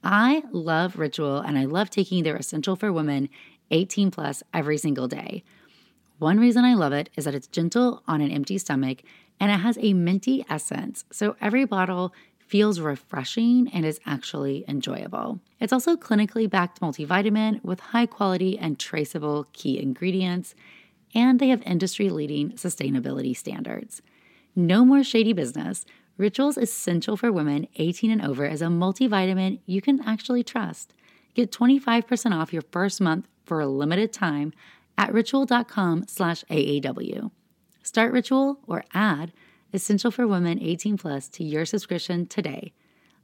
I 0.04 0.44
love 0.52 0.98
Ritual 0.98 1.40
and 1.40 1.58
I 1.58 1.66
love 1.66 1.90
taking 1.90 2.24
their 2.24 2.36
Essential 2.36 2.76
for 2.76 2.92
Women 2.92 3.30
18 3.72 4.12
plus 4.12 4.44
every 4.54 4.78
single 4.78 5.08
day. 5.08 5.44
One 6.18 6.40
reason 6.40 6.66
I 6.66 6.74
love 6.74 6.94
it 6.94 7.10
is 7.16 7.26
that 7.26 7.36
it's 7.36 7.48
gentle 7.48 8.04
on 8.08 8.22
an 8.22 8.32
empty 8.32 8.58
stomach 8.58 9.04
and 9.40 9.52
it 9.52 9.60
has 9.60 9.78
a 9.82 9.94
minty 9.94 10.46
essence, 10.50 11.06
so 11.12 11.36
every 11.40 11.64
bottle 11.64 12.14
feels 12.40 12.80
refreshing 12.80 13.70
and 13.72 13.86
is 13.86 14.00
actually 14.06 14.66
enjoyable. 14.68 15.40
It's 15.60 15.72
also 15.72 15.96
clinically 15.96 16.50
backed 16.50 16.82
multivitamin 16.82 17.64
with 17.64 17.80
high 17.80 18.06
quality 18.06 18.58
and 18.58 18.80
traceable 18.80 19.48
key 19.54 19.80
ingredients 19.80 20.56
and 21.16 21.40
they 21.40 21.50
have 21.50 21.62
industry 21.64 22.10
leading 22.10 22.52
sustainability 22.52 23.36
standards. 23.36 24.02
No 24.56 24.84
more 24.84 25.04
shady 25.04 25.34
business. 25.34 25.86
Rituals 26.20 26.58
Essential 26.58 27.16
for 27.16 27.32
Women 27.32 27.70
18 27.78 28.12
and 28.12 28.22
over 28.22 28.46
is 28.46 28.62
a 28.62 28.66
multivitamin 28.66 29.62
you 29.66 29.82
can 29.82 30.02
actually 30.06 30.44
trust. 30.44 30.94
Get 31.34 31.50
25% 31.50 32.38
off 32.38 32.52
your 32.52 32.64
first 32.74 33.00
month 33.00 33.26
for 33.46 33.62
a 33.62 33.68
limited 33.68 34.12
time 34.12 34.52
at 34.98 35.14
ritual.com 35.14 36.04
slash 36.10 36.44
AAW. 36.52 37.32
Start 37.84 38.12
Ritual 38.12 38.60
or 38.68 38.84
add 38.94 39.32
Essential 39.74 40.12
for 40.12 40.28
Women 40.28 40.62
18 40.62 40.98
plus 40.98 41.30
to 41.30 41.46
your 41.46 41.66
subscription 41.66 42.26
today. 42.26 42.74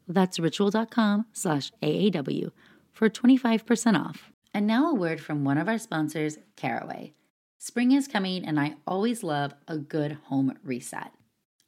That's 0.08 0.40
ritual.com 0.40 1.26
slash 1.34 1.74
AAW 1.84 2.52
for 2.94 3.10
25% 3.10 4.00
off. 4.00 4.32
And 4.54 4.66
now 4.66 4.90
a 4.90 4.96
word 4.96 5.20
from 5.20 5.44
one 5.44 5.58
of 5.58 5.68
our 5.68 5.80
sponsors, 5.80 6.38
Caraway. 6.56 7.14
Spring 7.58 7.92
is 7.92 8.08
coming, 8.08 8.46
and 8.46 8.58
I 8.58 8.76
always 8.88 9.22
love 9.22 9.54
a 9.68 9.78
good 9.78 10.14
home 10.28 10.58
reset. 10.64 11.12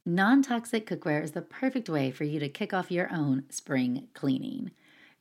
Non 0.09 0.41
toxic 0.41 0.87
cookware 0.87 1.21
is 1.21 1.31
the 1.31 1.41
perfect 1.41 1.89
way 1.89 2.11
for 2.11 2.23
you 2.23 2.39
to 2.39 2.47
kick 2.47 2.73
off 2.73 2.89
your 2.89 3.11
own 3.11 3.43
spring 3.49 4.07
cleaning. 4.13 4.71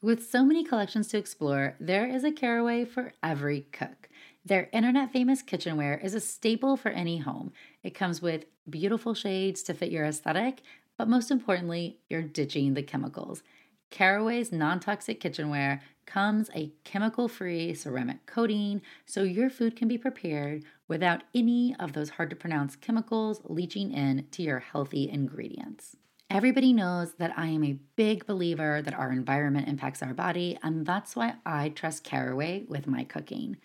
With 0.00 0.30
so 0.30 0.44
many 0.44 0.62
collections 0.62 1.08
to 1.08 1.18
explore, 1.18 1.74
there 1.80 2.06
is 2.06 2.22
a 2.22 2.30
Caraway 2.30 2.84
for 2.84 3.12
every 3.20 3.62
cook. 3.72 4.08
Their 4.44 4.68
internet 4.72 5.10
famous 5.10 5.42
kitchenware 5.42 5.98
is 5.98 6.14
a 6.14 6.20
staple 6.20 6.76
for 6.76 6.90
any 6.90 7.18
home. 7.18 7.52
It 7.82 7.96
comes 7.96 8.22
with 8.22 8.44
beautiful 8.70 9.12
shades 9.12 9.64
to 9.64 9.74
fit 9.74 9.90
your 9.90 10.04
aesthetic, 10.04 10.62
but 10.96 11.08
most 11.08 11.32
importantly, 11.32 11.98
you're 12.08 12.22
ditching 12.22 12.74
the 12.74 12.82
chemicals. 12.84 13.42
Caraway's 13.90 14.52
non 14.52 14.78
toxic 14.78 15.18
kitchenware 15.18 15.82
comes 16.06 16.48
a 16.54 16.70
chemical 16.84 17.26
free 17.26 17.74
ceramic 17.74 18.24
coating 18.26 18.82
so 19.04 19.24
your 19.24 19.50
food 19.50 19.74
can 19.74 19.88
be 19.88 19.98
prepared 19.98 20.62
without 20.88 21.22
any 21.34 21.74
of 21.78 21.92
those 21.92 22.10
hard 22.10 22.30
to 22.30 22.36
pronounce 22.36 22.76
chemicals 22.76 23.40
leaching 23.44 23.92
in 23.92 24.26
to 24.30 24.42
your 24.42 24.60
healthy 24.60 25.08
ingredients. 25.08 25.96
Everybody 26.28 26.72
knows 26.72 27.14
that 27.14 27.38
I 27.38 27.46
am 27.46 27.62
a 27.62 27.78
big 27.94 28.26
believer 28.26 28.82
that 28.82 28.94
our 28.94 29.12
environment 29.12 29.68
impacts 29.68 30.02
our 30.02 30.12
body, 30.12 30.58
and 30.62 30.84
that's 30.84 31.14
why 31.14 31.34
I 31.46 31.68
trust 31.68 32.02
Caraway 32.02 32.64
with 32.68 32.88
my 32.88 33.04
cooking. 33.04 33.58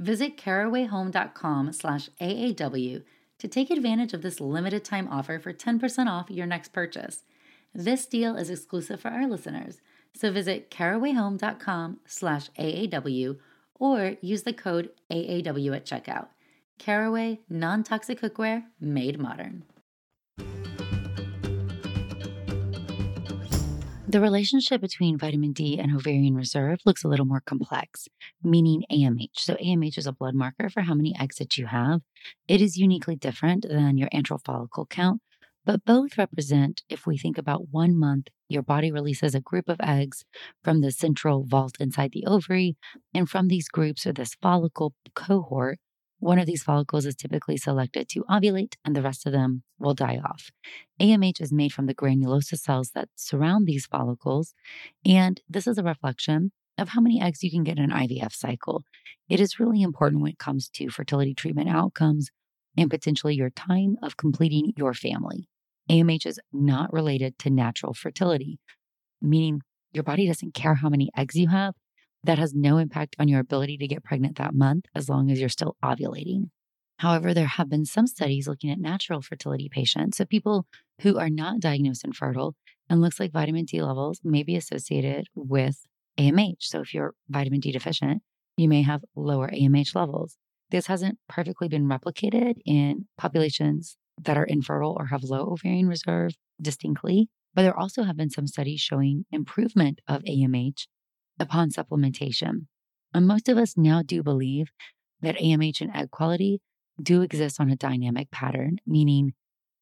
Visit 0.00 0.36
carawayhome.com 0.36 1.72
slash 1.72 2.10
AAW 2.20 3.04
to 3.38 3.48
take 3.48 3.70
advantage 3.70 4.14
of 4.14 4.22
this 4.22 4.40
limited 4.40 4.84
time 4.84 5.08
offer 5.08 5.38
for 5.38 5.52
10% 5.52 6.08
off 6.08 6.28
your 6.28 6.46
next 6.46 6.72
purchase. 6.72 7.22
This 7.72 8.06
deal 8.06 8.36
is 8.36 8.50
exclusive 8.50 9.00
for 9.00 9.08
our 9.08 9.28
listeners, 9.28 9.80
so 10.12 10.32
visit 10.32 10.70
carawayhome.com 10.70 12.00
slash 12.04 12.50
AAW 12.58 13.38
or 13.74 14.16
use 14.20 14.42
the 14.42 14.52
code 14.52 14.90
AAW 15.10 15.76
at 15.76 15.86
checkout. 15.86 16.28
Caraway 16.78 17.40
non-toxic 17.48 18.20
cookware 18.20 18.64
made 18.80 19.18
modern. 19.18 19.64
The 24.10 24.22
relationship 24.22 24.80
between 24.80 25.18
vitamin 25.18 25.52
D 25.52 25.78
and 25.78 25.94
ovarian 25.94 26.34
reserve 26.34 26.78
looks 26.86 27.04
a 27.04 27.08
little 27.08 27.26
more 27.26 27.42
complex, 27.44 28.08
meaning 28.42 28.84
AMH. 28.90 29.34
So, 29.34 29.54
AMH 29.56 29.98
is 29.98 30.06
a 30.06 30.12
blood 30.12 30.34
marker 30.34 30.70
for 30.70 30.80
how 30.80 30.94
many 30.94 31.14
eggs 31.20 31.36
that 31.36 31.58
you 31.58 31.66
have. 31.66 32.00
It 32.46 32.62
is 32.62 32.78
uniquely 32.78 33.16
different 33.16 33.66
than 33.68 33.98
your 33.98 34.08
antral 34.08 34.42
follicle 34.42 34.86
count, 34.86 35.20
but 35.66 35.84
both 35.84 36.16
represent, 36.16 36.84
if 36.88 37.06
we 37.06 37.18
think 37.18 37.36
about 37.36 37.68
one 37.68 37.94
month, 37.94 38.28
your 38.48 38.62
body 38.62 38.90
releases 38.90 39.34
a 39.34 39.42
group 39.42 39.68
of 39.68 39.78
eggs 39.82 40.24
from 40.64 40.80
the 40.80 40.90
central 40.90 41.44
vault 41.44 41.76
inside 41.78 42.12
the 42.12 42.24
ovary. 42.24 42.78
And 43.12 43.28
from 43.28 43.48
these 43.48 43.68
groups 43.68 44.06
or 44.06 44.14
this 44.14 44.34
follicle 44.40 44.94
cohort, 45.14 45.80
one 46.20 46.38
of 46.38 46.46
these 46.46 46.62
follicles 46.62 47.06
is 47.06 47.14
typically 47.14 47.56
selected 47.56 48.08
to 48.10 48.24
ovulate, 48.24 48.74
and 48.84 48.94
the 48.94 49.02
rest 49.02 49.26
of 49.26 49.32
them 49.32 49.62
will 49.78 49.94
die 49.94 50.20
off. 50.24 50.50
AMH 51.00 51.40
is 51.40 51.52
made 51.52 51.72
from 51.72 51.86
the 51.86 51.94
granulosa 51.94 52.58
cells 52.58 52.90
that 52.94 53.08
surround 53.14 53.66
these 53.66 53.86
follicles, 53.86 54.54
and 55.04 55.40
this 55.48 55.66
is 55.66 55.78
a 55.78 55.82
reflection 55.82 56.52
of 56.76 56.90
how 56.90 57.00
many 57.00 57.20
eggs 57.20 57.42
you 57.42 57.50
can 57.50 57.64
get 57.64 57.78
in 57.78 57.84
an 57.84 57.90
IVF 57.90 58.32
cycle. 58.32 58.84
It 59.28 59.40
is 59.40 59.60
really 59.60 59.82
important 59.82 60.22
when 60.22 60.32
it 60.32 60.38
comes 60.38 60.68
to 60.70 60.90
fertility 60.90 61.34
treatment 61.34 61.68
outcomes 61.68 62.30
and 62.76 62.90
potentially 62.90 63.34
your 63.34 63.50
time 63.50 63.96
of 64.02 64.16
completing 64.16 64.72
your 64.76 64.94
family. 64.94 65.48
AMH 65.90 66.26
is 66.26 66.40
not 66.52 66.92
related 66.92 67.38
to 67.40 67.50
natural 67.50 67.94
fertility, 67.94 68.58
meaning 69.20 69.62
your 69.92 70.04
body 70.04 70.26
doesn't 70.26 70.54
care 70.54 70.74
how 70.74 70.88
many 70.88 71.10
eggs 71.16 71.34
you 71.34 71.48
have 71.48 71.74
that 72.24 72.38
has 72.38 72.54
no 72.54 72.78
impact 72.78 73.16
on 73.18 73.28
your 73.28 73.40
ability 73.40 73.78
to 73.78 73.88
get 73.88 74.04
pregnant 74.04 74.36
that 74.36 74.54
month 74.54 74.86
as 74.94 75.08
long 75.08 75.30
as 75.30 75.40
you're 75.40 75.48
still 75.48 75.76
ovulating. 75.82 76.50
However, 76.98 77.32
there 77.32 77.46
have 77.46 77.68
been 77.68 77.84
some 77.84 78.06
studies 78.08 78.48
looking 78.48 78.70
at 78.70 78.80
natural 78.80 79.22
fertility 79.22 79.68
patients, 79.70 80.16
so 80.16 80.24
people 80.24 80.66
who 81.02 81.18
are 81.18 81.30
not 81.30 81.60
diagnosed 81.60 82.04
infertile, 82.04 82.56
and 82.90 83.00
looks 83.00 83.20
like 83.20 83.32
vitamin 83.32 83.66
D 83.66 83.80
levels 83.80 84.20
may 84.24 84.42
be 84.42 84.56
associated 84.56 85.26
with 85.34 85.86
AMH. 86.18 86.56
So 86.60 86.80
if 86.80 86.92
you're 86.92 87.14
vitamin 87.28 87.60
D 87.60 87.70
deficient, 87.70 88.22
you 88.56 88.68
may 88.68 88.82
have 88.82 89.02
lower 89.14 89.48
AMH 89.48 89.94
levels. 89.94 90.36
This 90.70 90.88
hasn't 90.88 91.18
perfectly 91.28 91.68
been 91.68 91.88
replicated 91.88 92.54
in 92.66 93.06
populations 93.16 93.96
that 94.20 94.36
are 94.36 94.44
infertile 94.44 94.96
or 94.98 95.06
have 95.06 95.22
low 95.22 95.52
ovarian 95.52 95.86
reserve 95.86 96.32
distinctly, 96.60 97.28
but 97.54 97.62
there 97.62 97.78
also 97.78 98.02
have 98.02 98.16
been 98.16 98.30
some 98.30 98.48
studies 98.48 98.80
showing 98.80 99.24
improvement 99.30 100.00
of 100.08 100.22
AMH 100.24 100.86
upon 101.38 101.70
supplementation. 101.70 102.66
And 103.14 103.26
most 103.26 103.48
of 103.48 103.56
us 103.56 103.76
now 103.76 104.02
do 104.02 104.22
believe 104.22 104.70
that 105.20 105.38
AMH 105.38 105.80
and 105.80 105.94
egg 105.94 106.10
quality 106.10 106.60
do 107.02 107.22
exist 107.22 107.60
on 107.60 107.70
a 107.70 107.76
dynamic 107.76 108.30
pattern, 108.30 108.78
meaning, 108.86 109.32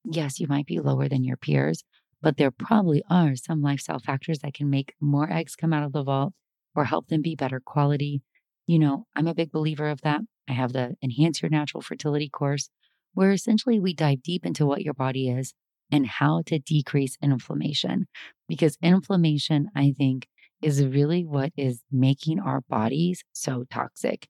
yes, 0.04 0.38
you 0.38 0.46
might 0.46 0.66
be 0.66 0.80
lower 0.80 1.08
than 1.08 1.24
your 1.24 1.36
peers, 1.36 1.82
but 2.22 2.36
there 2.36 2.50
probably 2.50 3.02
are 3.10 3.36
some 3.36 3.62
lifestyle 3.62 3.98
factors 3.98 4.40
that 4.40 4.54
can 4.54 4.70
make 4.70 4.94
more 5.00 5.30
eggs 5.30 5.56
come 5.56 5.72
out 5.72 5.84
of 5.84 5.92
the 5.92 6.02
vault 6.02 6.32
or 6.74 6.84
help 6.84 7.08
them 7.08 7.22
be 7.22 7.34
better 7.34 7.60
quality. 7.60 8.22
You 8.66 8.78
know, 8.78 9.06
I'm 9.14 9.26
a 9.26 9.34
big 9.34 9.50
believer 9.50 9.88
of 9.88 10.02
that. 10.02 10.20
I 10.48 10.52
have 10.52 10.72
the 10.72 10.94
Enhance 11.02 11.42
Your 11.42 11.50
Natural 11.50 11.80
Fertility 11.80 12.28
course, 12.28 12.68
where 13.14 13.32
essentially 13.32 13.80
we 13.80 13.94
dive 13.94 14.22
deep 14.22 14.44
into 14.44 14.66
what 14.66 14.82
your 14.82 14.94
body 14.94 15.28
is 15.28 15.54
and 15.90 16.06
how 16.06 16.42
to 16.46 16.58
decrease 16.58 17.16
inflammation. 17.22 18.06
Because 18.48 18.76
inflammation, 18.82 19.68
I 19.74 19.94
think, 19.96 20.26
is 20.62 20.84
really 20.84 21.24
what 21.24 21.52
is 21.56 21.82
making 21.90 22.40
our 22.40 22.62
bodies 22.62 23.22
so 23.32 23.64
toxic, 23.70 24.28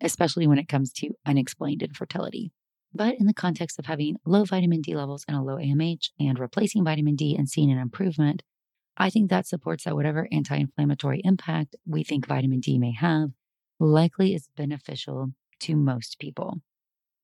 especially 0.00 0.46
when 0.46 0.58
it 0.58 0.68
comes 0.68 0.92
to 0.92 1.10
unexplained 1.26 1.82
infertility. 1.82 2.52
But 2.94 3.16
in 3.18 3.26
the 3.26 3.34
context 3.34 3.78
of 3.78 3.86
having 3.86 4.16
low 4.24 4.44
vitamin 4.44 4.80
D 4.80 4.94
levels 4.94 5.24
and 5.26 5.36
a 5.36 5.42
low 5.42 5.56
AMH 5.56 6.10
and 6.18 6.38
replacing 6.38 6.84
vitamin 6.84 7.16
D 7.16 7.34
and 7.36 7.48
seeing 7.48 7.72
an 7.72 7.78
improvement, 7.78 8.42
I 8.96 9.10
think 9.10 9.30
that 9.30 9.46
supports 9.46 9.84
that 9.84 9.96
whatever 9.96 10.28
anti 10.30 10.56
inflammatory 10.56 11.20
impact 11.24 11.74
we 11.84 12.04
think 12.04 12.26
vitamin 12.26 12.60
D 12.60 12.78
may 12.78 12.92
have 12.92 13.30
likely 13.80 14.34
is 14.34 14.48
beneficial 14.56 15.32
to 15.60 15.74
most 15.74 16.18
people. 16.20 16.58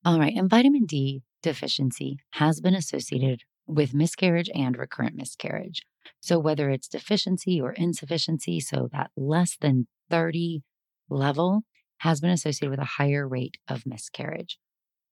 All 0.05 0.19
right, 0.19 0.35
and 0.35 0.51
vitamin 0.51 0.87
D 0.87 1.23
deficiency 1.43 2.19
has 2.33 2.61
been 2.61 2.75
associated 2.75 3.43
with 3.67 3.95
miscarriage 3.95 4.51
and 4.55 4.77
recurrent 4.77 5.15
miscarriage. 5.15 5.83
So, 6.21 6.39
whether 6.39 6.71
it's 6.71 6.89
deficiency 6.89 7.61
or 7.61 7.73
insufficiency, 7.73 8.61
so 8.61 8.89
that 8.93 9.11
less 9.17 9.57
than 9.61 9.87
30 10.11 10.63
level 11.09 11.63
has 11.99 12.21
been 12.21 12.31
associated 12.31 12.71
with 12.71 12.81
a 12.81 12.97
higher 12.97 13.29
rate 13.29 13.59
of 13.69 13.87
miscarriage. 13.87 14.59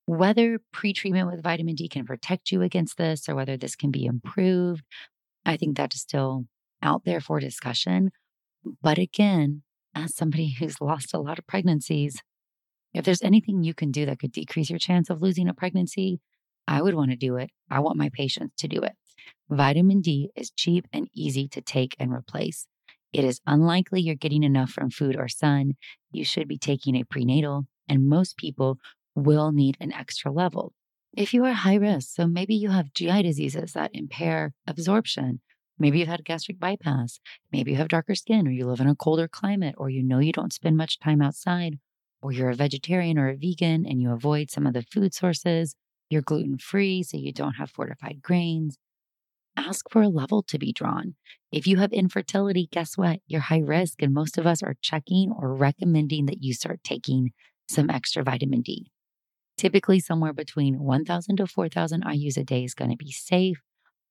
Whether 0.06 0.60
pretreatment 0.74 1.30
with 1.30 1.42
vitamin 1.42 1.74
D 1.74 1.88
can 1.88 2.06
protect 2.06 2.50
you 2.50 2.62
against 2.62 2.96
this 2.96 3.28
or 3.28 3.34
whether 3.34 3.56
this 3.56 3.76
can 3.76 3.90
be 3.90 4.06
improved, 4.06 4.82
I 5.44 5.56
think 5.56 5.76
that 5.76 5.94
is 5.94 6.00
still 6.00 6.46
out 6.82 7.04
there 7.04 7.20
for 7.20 7.40
discussion. 7.40 8.10
But 8.82 8.98
again, 8.98 9.62
as 9.94 10.14
somebody 10.14 10.54
who's 10.58 10.80
lost 10.80 11.12
a 11.12 11.18
lot 11.18 11.38
of 11.38 11.46
pregnancies, 11.46 12.22
if 12.94 13.04
there's 13.04 13.22
anything 13.22 13.62
you 13.62 13.74
can 13.74 13.90
do 13.90 14.06
that 14.06 14.18
could 14.18 14.32
decrease 14.32 14.70
your 14.70 14.78
chance 14.78 15.10
of 15.10 15.20
losing 15.20 15.48
a 15.48 15.54
pregnancy, 15.54 16.20
I 16.66 16.82
would 16.82 16.94
want 16.94 17.10
to 17.10 17.16
do 17.16 17.36
it. 17.36 17.50
I 17.70 17.80
want 17.80 17.98
my 17.98 18.10
patients 18.12 18.54
to 18.58 18.68
do 18.68 18.80
it. 18.80 18.92
Vitamin 19.50 20.02
D 20.02 20.30
is 20.36 20.50
cheap 20.50 20.86
and 20.92 21.08
easy 21.14 21.48
to 21.48 21.62
take 21.62 21.96
and 21.98 22.12
replace. 22.12 22.66
It 23.12 23.24
is 23.24 23.40
unlikely 23.46 24.02
you're 24.02 24.14
getting 24.14 24.42
enough 24.42 24.70
from 24.70 24.90
food 24.90 25.16
or 25.16 25.28
sun. 25.28 25.76
You 26.12 26.24
should 26.24 26.48
be 26.48 26.58
taking 26.58 26.94
a 26.94 27.04
prenatal, 27.04 27.66
and 27.88 28.08
most 28.08 28.36
people 28.36 28.78
will 29.14 29.50
need 29.52 29.78
an 29.80 29.92
extra 29.92 30.30
level. 30.30 30.74
If 31.16 31.32
you 31.32 31.46
are 31.46 31.52
high 31.52 31.76
risk, 31.76 32.10
so 32.14 32.26
maybe 32.26 32.54
you 32.54 32.68
have 32.68 32.92
GI 32.92 33.22
diseases 33.22 33.72
that 33.72 33.90
impair 33.94 34.52
absorption, 34.66 35.40
maybe 35.78 35.98
you've 35.98 36.08
had 36.08 36.20
a 36.20 36.24
gastric 36.24 36.60
bypass, 36.60 37.18
maybe 37.50 37.70
you 37.70 37.78
have 37.78 37.88
darker 37.88 38.14
skin, 38.14 38.46
or 38.46 38.50
you 38.50 38.66
live 38.66 38.80
in 38.80 38.86
a 38.86 38.94
colder 38.94 39.28
climate, 39.28 39.74
or 39.78 39.88
you 39.88 40.02
know 40.02 40.18
you 40.18 40.32
don't 40.32 40.52
spend 40.52 40.76
much 40.76 40.98
time 40.98 41.22
outside, 41.22 41.78
or 42.20 42.32
you're 42.32 42.50
a 42.50 42.54
vegetarian 42.54 43.18
or 43.18 43.30
a 43.30 43.36
vegan 43.36 43.86
and 43.86 44.02
you 44.02 44.12
avoid 44.12 44.50
some 44.50 44.66
of 44.66 44.74
the 44.74 44.82
food 44.82 45.14
sources 45.14 45.74
you're 46.10 46.22
gluten 46.22 46.58
free, 46.58 47.02
so 47.02 47.16
you 47.16 47.32
don't 47.32 47.54
have 47.54 47.70
fortified 47.70 48.20
grains. 48.22 48.78
Ask 49.58 49.90
for 49.90 50.02
a 50.02 50.08
level 50.08 50.44
to 50.44 50.56
be 50.56 50.72
drawn. 50.72 51.16
If 51.50 51.66
you 51.66 51.78
have 51.78 51.92
infertility, 51.92 52.68
guess 52.70 52.96
what? 52.96 53.18
You're 53.26 53.40
high 53.40 53.58
risk, 53.58 54.00
and 54.00 54.14
most 54.14 54.38
of 54.38 54.46
us 54.46 54.62
are 54.62 54.76
checking 54.80 55.32
or 55.32 55.52
recommending 55.52 56.26
that 56.26 56.40
you 56.40 56.54
start 56.54 56.84
taking 56.84 57.32
some 57.68 57.90
extra 57.90 58.22
vitamin 58.22 58.62
D. 58.62 58.92
Typically, 59.56 59.98
somewhere 59.98 60.32
between 60.32 60.78
1,000 60.78 61.36
to 61.38 61.46
4,000 61.48 62.04
IUs 62.04 62.36
a 62.36 62.44
day 62.44 62.62
is 62.62 62.74
going 62.74 62.92
to 62.92 62.96
be 62.96 63.10
safe, 63.10 63.58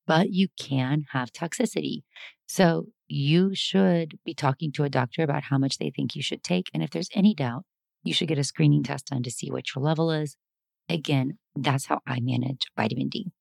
but 0.05 0.31
you 0.31 0.49
can 0.59 1.05
have 1.13 1.31
toxicity. 1.31 2.01
So, 2.45 2.87
you 3.07 3.55
should 3.55 4.19
be 4.25 4.33
talking 4.33 4.73
to 4.73 4.83
a 4.83 4.89
doctor 4.89 5.23
about 5.23 5.43
how 5.43 5.57
much 5.57 5.77
they 5.77 5.91
think 5.95 6.13
you 6.13 6.21
should 6.21 6.43
take. 6.43 6.65
And 6.73 6.83
if 6.83 6.89
there's 6.89 7.09
any 7.13 7.33
doubt, 7.33 7.63
you 8.03 8.13
should 8.13 8.27
get 8.27 8.37
a 8.37 8.43
screening 8.43 8.83
test 8.83 9.07
done 9.07 9.23
to 9.23 9.31
see 9.31 9.49
what 9.49 9.73
your 9.73 9.81
level 9.81 10.11
is. 10.11 10.35
Again, 10.89 11.37
that's 11.55 11.85
how 11.85 12.01
I 12.05 12.19
manage 12.19 12.67
vitamin 12.75 13.07
D. 13.07 13.31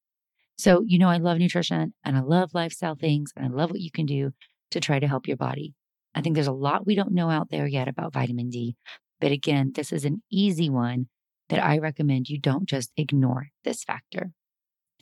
So, 0.59 0.83
you 0.87 0.99
know, 0.99 1.09
I 1.09 1.19
love 1.19 1.39
nutrition 1.39 1.93
and 2.05 2.17
I 2.17 2.21
love 2.21 2.55
lifestyle 2.55 2.95
things 2.95 3.33
and 3.37 3.45
I 3.45 3.49
love 3.49 3.71
what 3.71 3.81
you 3.81 3.91
can 3.91 4.07
do 4.07 4.33
to 4.71 4.81
try 4.81 4.99
to 4.99 5.07
help 5.07 5.29
your 5.29 5.37
body. 5.37 5.75
I 6.15 6.23
think 6.23 6.35
there's 6.35 6.47
a 6.47 6.53
lot 6.53 6.87
we 6.87 6.95
don't 6.95 7.13
know 7.13 7.29
out 7.29 7.51
there 7.51 7.67
yet 7.67 7.89
about 7.89 8.13
vitamin 8.13 8.49
D. 8.49 8.77
But 9.21 9.33
again, 9.33 9.73
this 9.75 9.93
is 9.93 10.05
an 10.05 10.23
easy 10.31 10.71
one 10.71 11.09
that 11.49 11.63
I 11.63 11.79
recommend 11.79 12.29
you 12.29 12.39
don't 12.39 12.67
just 12.67 12.91
ignore 12.97 13.49
this 13.65 13.85
factor. 13.85 14.33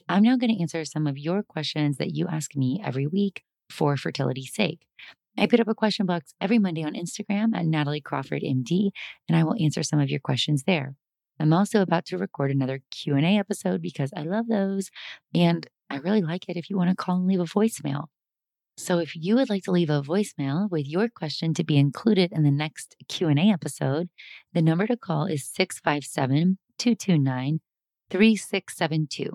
I'm 0.08 0.22
now 0.22 0.36
going 0.36 0.54
to 0.54 0.60
answer 0.60 0.84
some 0.84 1.06
of 1.06 1.16
your 1.16 1.42
questions 1.42 1.96
that 1.96 2.14
you 2.14 2.26
ask 2.28 2.54
me 2.54 2.82
every 2.84 3.06
week 3.06 3.42
for 3.70 3.96
fertility's 3.96 4.52
sake. 4.52 4.80
I 5.38 5.46
put 5.46 5.60
up 5.60 5.68
a 5.68 5.74
question 5.74 6.06
box 6.06 6.34
every 6.40 6.58
Monday 6.58 6.84
on 6.84 6.94
Instagram 6.94 7.56
at 7.56 7.66
Natalie 7.66 8.00
Crawford 8.00 8.42
MD, 8.42 8.90
and 9.28 9.36
I 9.36 9.42
will 9.42 9.56
answer 9.58 9.82
some 9.82 9.98
of 9.98 10.10
your 10.10 10.20
questions 10.20 10.64
there. 10.64 10.94
I'm 11.38 11.52
also 11.52 11.82
about 11.82 12.06
to 12.06 12.18
record 12.18 12.50
another 12.50 12.80
Q&A 12.90 13.38
episode 13.38 13.80
because 13.82 14.10
I 14.16 14.22
love 14.22 14.48
those 14.48 14.90
and 15.34 15.68
I 15.90 15.96
really 15.96 16.22
like 16.22 16.48
it 16.48 16.56
if 16.56 16.70
you 16.70 16.76
want 16.76 16.90
to 16.90 16.96
call 16.96 17.16
and 17.16 17.26
leave 17.26 17.40
a 17.40 17.44
voicemail. 17.44 18.06
So 18.76 18.98
if 18.98 19.14
you 19.14 19.36
would 19.36 19.48
like 19.48 19.62
to 19.64 19.70
leave 19.70 19.90
a 19.90 20.02
voicemail 20.02 20.68
with 20.68 20.88
your 20.88 21.08
question 21.08 21.54
to 21.54 21.62
be 21.62 21.78
included 21.78 22.32
in 22.32 22.42
the 22.42 22.50
next 22.50 22.96
Q&A 23.08 23.52
episode, 23.52 24.08
the 24.52 24.62
number 24.62 24.88
to 24.88 24.96
call 24.96 25.26
is 25.26 25.48
657-229-3672. 26.80 29.28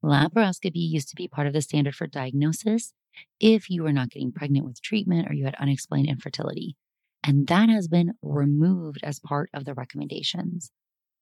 Laparoscopy 0.05 0.73
used 0.75 1.09
to 1.09 1.17
be 1.17 1.27
part 1.27 1.47
of 1.47 1.55
the 1.55 1.63
standard 1.63 1.95
for 1.95 2.07
diagnosis 2.07 2.93
if 3.41 3.71
you 3.71 3.83
were 3.83 3.93
not 3.93 4.11
getting 4.11 4.33
pregnant 4.33 4.67
with 4.67 4.83
treatment 4.83 5.31
or 5.31 5.33
you 5.33 5.45
had 5.47 5.55
unexplained 5.55 6.09
infertility. 6.09 6.77
And 7.25 7.47
that 7.47 7.69
has 7.71 7.89
been 7.89 8.13
removed 8.21 9.01
as 9.03 9.21
part 9.21 9.49
of 9.55 9.65
the 9.65 9.75
recommendations. 9.75 10.71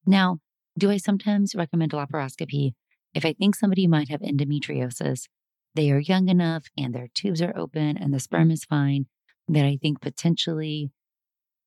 Now, 0.07 0.39
do 0.77 0.91
I 0.91 0.97
sometimes 0.97 1.55
recommend 1.55 1.93
laparoscopy 1.93 2.73
if 3.15 3.25
I 3.25 3.35
think 3.35 3.55
somebody 3.55 3.87
might 3.87 4.09
have 4.09 4.23
endometriosis? 4.23 5.27
They 5.75 5.91
are 5.91 5.99
young 5.99 6.29
enough 6.29 6.67
and 6.77 6.95
their 6.95 7.09
tubes 7.15 7.41
are 7.41 7.57
open 7.57 7.97
and 7.97 8.13
the 8.13 8.21
sperm 8.21 8.51
is 8.51 8.65
fine 8.65 9.07
that 9.49 9.65
I 9.65 9.79
think 9.81 10.01
potentially 10.01 10.91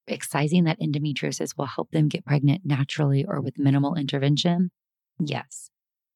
excising 0.08 0.66
that 0.66 0.80
endometriosis 0.80 1.58
will 1.58 1.66
help 1.66 1.92
them 1.92 2.08
get 2.08 2.26
pregnant 2.26 2.62
naturally 2.66 3.26
or 3.26 3.42
with 3.42 3.58
minimal 3.58 3.96
intervention? 3.96 4.72
Yes. 5.20 5.70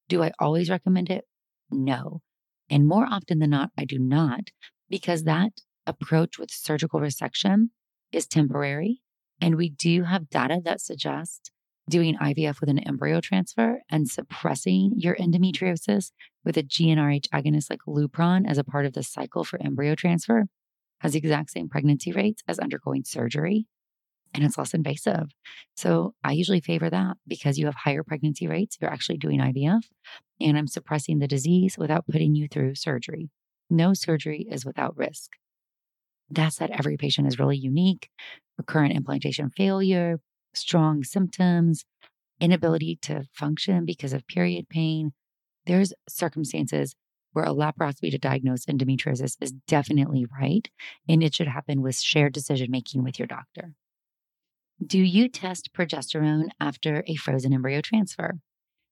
Do 0.10 0.24
I 0.24 0.32
always 0.40 0.70
recommend 0.70 1.10
it? 1.10 1.26
No. 1.70 2.22
And 2.70 2.88
more 2.88 3.06
often 3.10 3.40
than 3.40 3.52
not, 3.52 3.72
I 3.78 3.86
do 3.86 3.98
not, 4.00 4.50
because 4.90 5.24
that 5.24 5.52
approach 5.86 6.38
with 6.38 6.52
surgical 6.52 7.00
resection 7.00 7.70
is 8.12 8.28
temporary. 8.28 9.02
And 9.40 9.56
we 9.56 9.70
do 9.70 10.04
have 10.04 10.30
data 10.30 10.60
that 10.66 10.82
suggests 10.82 11.52
doing 11.90 12.18
IVF 12.18 12.60
with 12.60 12.70
an 12.70 12.80
embryo 12.80 13.22
transfer 13.22 13.82
and 13.90 14.10
suppressing 14.10 14.94
your 14.98 15.16
endometriosis 15.16 16.12
with 16.44 16.58
a 16.58 16.64
GnRH 16.64 17.30
agonist 17.30 17.70
like 17.70 17.80
Lupron 17.88 18.50
as 18.50 18.58
a 18.58 18.64
part 18.64 18.86
of 18.86 18.94
the 18.94 19.04
cycle 19.04 19.44
for 19.44 19.62
embryo 19.62 19.96
transfer 19.96 20.46
has 21.00 21.14
the 21.14 21.20
exact 21.20 21.52
same 21.52 21.70
pregnancy 21.70 22.12
rates 22.12 22.44
as 22.48 22.60
undergoing 22.60 23.04
surgery 23.06 23.68
and 24.34 24.44
it's 24.44 24.58
less 24.58 24.74
invasive. 24.74 25.30
So 25.76 26.14
I 26.24 26.34
usually 26.34 26.60
favor 26.60 26.90
that 26.90 27.18
because 27.28 27.58
you 27.58 27.66
have 27.66 27.76
higher 27.76 28.04
pregnancy 28.04 28.48
rates. 28.48 28.78
You're 28.80 28.92
actually 28.92 29.18
doing 29.18 29.40
IVF 29.40 29.84
and 30.42 30.58
I'm 30.58 30.68
suppressing 30.68 31.20
the 31.20 31.28
disease 31.28 31.78
without 31.78 32.06
putting 32.08 32.36
you 32.36 32.48
through 32.48 32.76
surgery. 32.76 33.30
No 33.70 33.94
surgery 33.94 34.48
is 34.50 34.66
without 34.66 34.98
risk. 34.98 35.32
That 36.30 36.54
said, 36.54 36.72
every 36.72 36.98
patient 36.98 37.28
is 37.28 37.40
really 37.40 37.58
unique. 37.58 38.10
Recurrent 38.58 38.94
implantation 38.94 39.50
failure, 39.50 40.20
strong 40.54 41.04
symptoms, 41.04 41.86
inability 42.40 42.98
to 43.04 43.24
function 43.34 43.86
because 43.86 44.14
of 44.14 44.28
period 44.28 44.70
pain. 44.70 45.12
There's 45.66 45.94
circumstances 46.08 46.96
where 47.34 47.46
a 47.46 47.50
laparoscopy 47.50 48.12
to 48.12 48.18
diagnose 48.18 48.66
endometriosis 48.66 49.36
is 49.42 49.52
definitely 49.68 50.26
right, 50.40 50.70
and 51.08 51.22
it 51.22 51.36
should 51.36 51.48
happen 51.48 51.82
with 51.82 52.00
shared 52.00 52.34
decision 52.34 52.72
making 52.72 53.04
with 53.04 53.20
your 53.20 53.28
doctor. 53.28 53.74
Do 54.86 55.00
you 55.00 55.28
test 55.28 55.72
progesterone 55.74 56.50
after 56.60 57.04
a 57.08 57.16
frozen 57.16 57.54
embryo 57.54 57.82
transfer? 57.82 58.40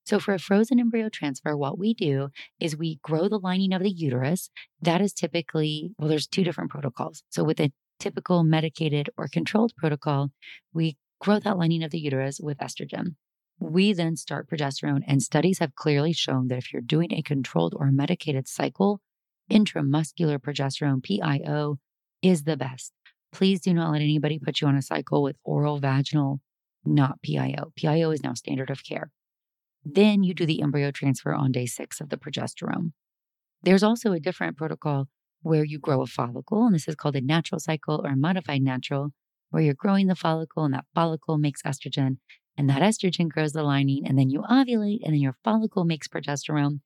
So, 0.06 0.20
for 0.20 0.36
a 0.36 0.40
frozen 0.40 0.80
embryo 0.80 1.10
transfer, 1.10 1.58
what 1.58 1.80
we 1.80 1.96
do 1.96 2.30
is 2.60 2.78
we 2.78 3.00
grow 3.02 3.28
the 3.28 3.40
lining 3.40 3.74
of 3.74 3.82
the 3.82 3.90
uterus. 3.90 4.50
That 4.80 5.02
is 5.02 5.14
typically, 5.14 5.94
well, 5.98 6.08
there's 6.08 6.28
two 6.28 6.44
different 6.44 6.70
protocols. 6.70 7.24
So, 7.30 7.44
with 7.44 7.60
a 7.60 7.72
typical 8.00 8.44
medicated 8.44 9.10
or 9.18 9.28
controlled 9.28 9.74
protocol, 9.76 10.32
we 10.74 10.98
grow 11.20 11.40
that 11.40 11.58
lining 11.58 11.84
of 11.84 11.92
the 11.92 12.00
uterus 12.00 12.40
with 12.42 12.58
estrogen. 12.60 13.16
We 13.60 13.94
then 13.94 14.18
start 14.18 14.50
progesterone, 14.50 15.02
and 15.08 15.22
studies 15.22 15.60
have 15.60 15.76
clearly 15.76 16.12
shown 16.12 16.48
that 16.48 16.58
if 16.58 16.74
you're 16.74 16.82
doing 16.82 17.14
a 17.14 17.22
controlled 17.22 17.74
or 17.78 17.90
medicated 17.92 18.48
cycle, 18.48 19.00
intramuscular 19.50 20.40
progesterone, 20.40 21.04
PIO, 21.04 21.78
is 22.22 22.44
the 22.44 22.58
best. 22.58 22.92
Please 23.32 23.62
do 23.62 23.74
not 23.74 23.92
let 23.92 24.02
anybody 24.02 24.40
put 24.40 24.62
you 24.62 24.68
on 24.68 24.76
a 24.76 24.82
cycle 24.82 25.24
with 25.24 25.38
oral, 25.44 25.80
vaginal, 25.80 26.42
not 26.84 27.22
PIO. 27.22 27.72
PIO 27.78 28.12
is 28.12 28.24
now 28.24 28.34
standard 28.34 28.70
of 28.70 28.84
care. 28.84 29.12
Then 29.84 30.24
you 30.24 30.34
do 30.34 30.46
the 30.46 30.62
embryo 30.62 30.92
transfer 30.92 31.34
on 31.34 31.52
day 31.52 31.66
six 31.66 32.02
of 32.02 32.10
the 32.10 32.18
progesterone. 32.18 32.92
There's 33.62 33.84
also 33.84 34.12
a 34.12 34.20
different 34.20 34.58
protocol 34.58 35.08
where 35.42 35.64
you 35.64 35.80
grow 35.80 36.02
a 36.02 36.08
follicle, 36.08 36.66
and 36.66 36.74
this 36.74 36.88
is 36.88 36.96
called 36.96 37.16
a 37.16 37.22
natural 37.22 37.60
cycle 37.60 38.02
or 38.04 38.12
a 38.12 38.18
modified 38.18 38.62
natural, 38.62 39.12
where 39.56 39.64
you're 39.64 39.74
growing 39.74 40.08
the 40.08 40.16
follicle 40.16 40.66
and 40.66 40.74
that 40.74 40.84
follicle 40.94 41.38
makes 41.38 41.64
estrogen, 41.64 42.18
and 42.58 42.70
that 42.70 42.82
estrogen 42.82 43.30
grows 43.30 43.54
the 43.54 43.64
lining, 43.64 44.06
and 44.06 44.20
then 44.20 44.30
you 44.30 44.42
ovulate, 44.42 45.00
and 45.02 45.14
then 45.14 45.22
your 45.22 45.38
follicle 45.46 45.86
makes 45.86 46.10
progesterone, 46.10 46.82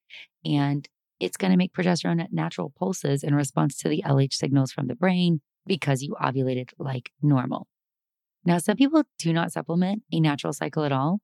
and 0.46 0.88
it's 1.20 1.36
going 1.36 1.50
to 1.50 1.58
make 1.58 1.74
progesterone 1.74 2.22
at 2.22 2.32
natural 2.32 2.72
pulses 2.78 3.24
in 3.24 3.34
response 3.34 3.76
to 3.78 3.90
the 3.90 4.04
LH 4.06 4.34
signals 4.36 4.72
from 4.72 4.86
the 4.86 4.94
brain 4.94 5.42
because 5.66 6.04
you 6.04 6.16
ovulated 6.22 6.70
like 6.78 7.10
normal. 7.24 7.66
Now, 8.46 8.60
some 8.60 8.78
people 8.78 9.02
do 9.18 9.34
not 9.34 9.52
supplement 9.52 10.04
a 10.12 10.20
natural 10.20 10.54
cycle 10.54 10.84
at 10.84 10.92
all. 10.92 11.22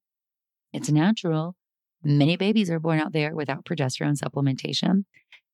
It's 0.74 0.90
natural. 0.90 1.56
Many 2.04 2.38
babies 2.38 2.72
are 2.72 2.80
born 2.80 3.00
out 3.00 3.14
there 3.14 3.36
without 3.36 3.66
progesterone 3.66 4.18
supplementation, 4.18 5.04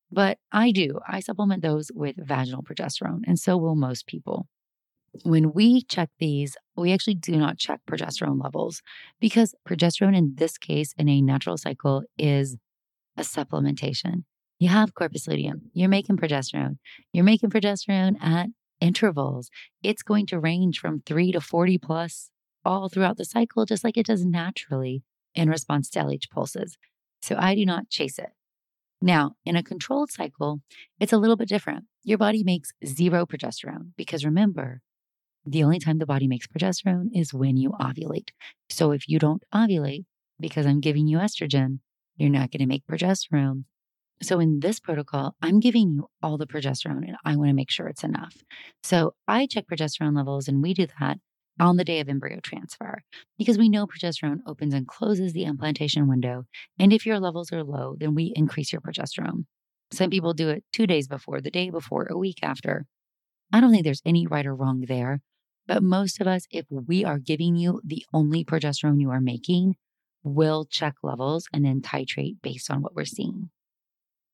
but 0.09 0.37
I 0.53 0.71
do. 0.71 1.01
I 1.05 1.19
supplement 1.19 1.61
those 1.61 1.91
with 1.93 2.15
vaginal 2.17 2.63
progesterone, 2.63 3.23
and 3.27 3.37
so 3.37 3.57
will 3.57 3.75
most 3.75 4.07
people. 4.07 4.47
When 5.23 5.53
we 5.53 5.81
check 5.83 6.09
these, 6.19 6.55
we 6.75 6.93
actually 6.93 7.15
do 7.15 7.35
not 7.35 7.57
check 7.57 7.81
progesterone 7.89 8.41
levels 8.41 8.81
because 9.19 9.53
progesterone, 9.67 10.15
in 10.15 10.33
this 10.35 10.57
case, 10.57 10.93
in 10.97 11.09
a 11.09 11.21
natural 11.21 11.57
cycle, 11.57 12.03
is 12.17 12.57
a 13.17 13.21
supplementation. 13.21 14.23
You 14.57 14.69
have 14.69 14.93
corpus 14.93 15.27
luteum, 15.27 15.71
you're 15.73 15.89
making 15.89 16.17
progesterone. 16.17 16.77
You're 17.11 17.25
making 17.25 17.49
progesterone 17.49 18.21
at 18.21 18.49
intervals. 18.79 19.49
It's 19.83 20.03
going 20.03 20.27
to 20.27 20.39
range 20.39 20.79
from 20.79 21.01
three 21.05 21.31
to 21.31 21.41
40 21.41 21.77
plus 21.77 22.29
all 22.63 22.87
throughout 22.87 23.17
the 23.17 23.25
cycle, 23.25 23.65
just 23.65 23.83
like 23.83 23.97
it 23.97 24.05
does 24.05 24.25
naturally 24.25 25.03
in 25.33 25.49
response 25.49 25.89
to 25.89 25.99
LH 25.99 26.29
pulses. 26.29 26.77
So 27.21 27.35
I 27.37 27.55
do 27.55 27.65
not 27.65 27.89
chase 27.89 28.19
it. 28.19 28.31
Now, 29.01 29.33
in 29.45 29.55
a 29.55 29.63
controlled 29.63 30.11
cycle, 30.11 30.61
it's 30.99 31.13
a 31.13 31.17
little 31.17 31.35
bit 31.35 31.49
different. 31.49 31.85
Your 32.03 32.17
body 32.17 32.43
makes 32.43 32.71
zero 32.85 33.25
progesterone 33.25 33.93
because 33.97 34.23
remember, 34.23 34.81
the 35.45 35.63
only 35.63 35.79
time 35.79 35.97
the 35.97 36.05
body 36.05 36.27
makes 36.27 36.47
progesterone 36.47 37.09
is 37.13 37.33
when 37.33 37.57
you 37.57 37.71
ovulate. 37.71 38.29
So 38.69 38.91
if 38.91 39.07
you 39.07 39.19
don't 39.19 39.43
ovulate 39.53 40.05
because 40.39 40.65
I'm 40.65 40.81
giving 40.81 41.07
you 41.07 41.17
estrogen, 41.17 41.79
you're 42.15 42.29
not 42.29 42.51
going 42.51 42.59
to 42.59 42.67
make 42.67 42.85
progesterone. 42.85 43.65
So 44.21 44.39
in 44.39 44.59
this 44.59 44.79
protocol, 44.79 45.35
I'm 45.41 45.59
giving 45.59 45.91
you 45.91 46.07
all 46.21 46.37
the 46.37 46.45
progesterone 46.45 47.07
and 47.07 47.17
I 47.25 47.35
want 47.35 47.49
to 47.49 47.55
make 47.55 47.71
sure 47.71 47.87
it's 47.87 48.03
enough. 48.03 48.35
So 48.83 49.15
I 49.27 49.47
check 49.47 49.65
progesterone 49.71 50.15
levels 50.15 50.47
and 50.47 50.61
we 50.61 50.73
do 50.73 50.87
that 50.99 51.17
on 51.59 51.77
the 51.77 51.83
day 51.83 51.99
of 51.99 52.09
embryo 52.09 52.39
transfer 52.41 53.01
because 53.37 53.57
we 53.57 53.69
know 53.69 53.87
progesterone 53.87 54.39
opens 54.45 54.73
and 54.73 54.87
closes 54.87 55.33
the 55.33 55.45
implantation 55.45 56.07
window. 56.07 56.45
And 56.77 56.93
if 56.93 57.05
your 57.05 57.19
levels 57.19 57.51
are 57.51 57.63
low, 57.63 57.95
then 57.99 58.13
we 58.13 58.31
increase 58.35 58.71
your 58.71 58.81
progesterone. 58.81 59.45
Some 59.91 60.09
people 60.09 60.33
do 60.33 60.49
it 60.49 60.63
two 60.71 60.87
days 60.87 61.07
before, 61.07 61.41
the 61.41 61.51
day 61.51 61.69
before, 61.69 62.07
a 62.09 62.17
week 62.17 62.39
after. 62.43 62.85
I 63.51 63.59
don't 63.59 63.71
think 63.71 63.83
there's 63.83 64.01
any 64.05 64.27
right 64.27 64.45
or 64.45 64.55
wrong 64.55 64.85
there. 64.87 65.19
But 65.71 65.83
most 65.83 66.19
of 66.19 66.27
us, 66.27 66.47
if 66.51 66.65
we 66.69 67.05
are 67.05 67.17
giving 67.17 67.55
you 67.55 67.79
the 67.81 68.05
only 68.13 68.43
progesterone 68.43 68.99
you 68.99 69.09
are 69.09 69.21
making, 69.21 69.75
will 70.21 70.65
check 70.65 70.95
levels 71.01 71.47
and 71.53 71.63
then 71.63 71.79
titrate 71.79 72.41
based 72.43 72.69
on 72.69 72.81
what 72.81 72.93
we're 72.93 73.05
seeing. 73.05 73.51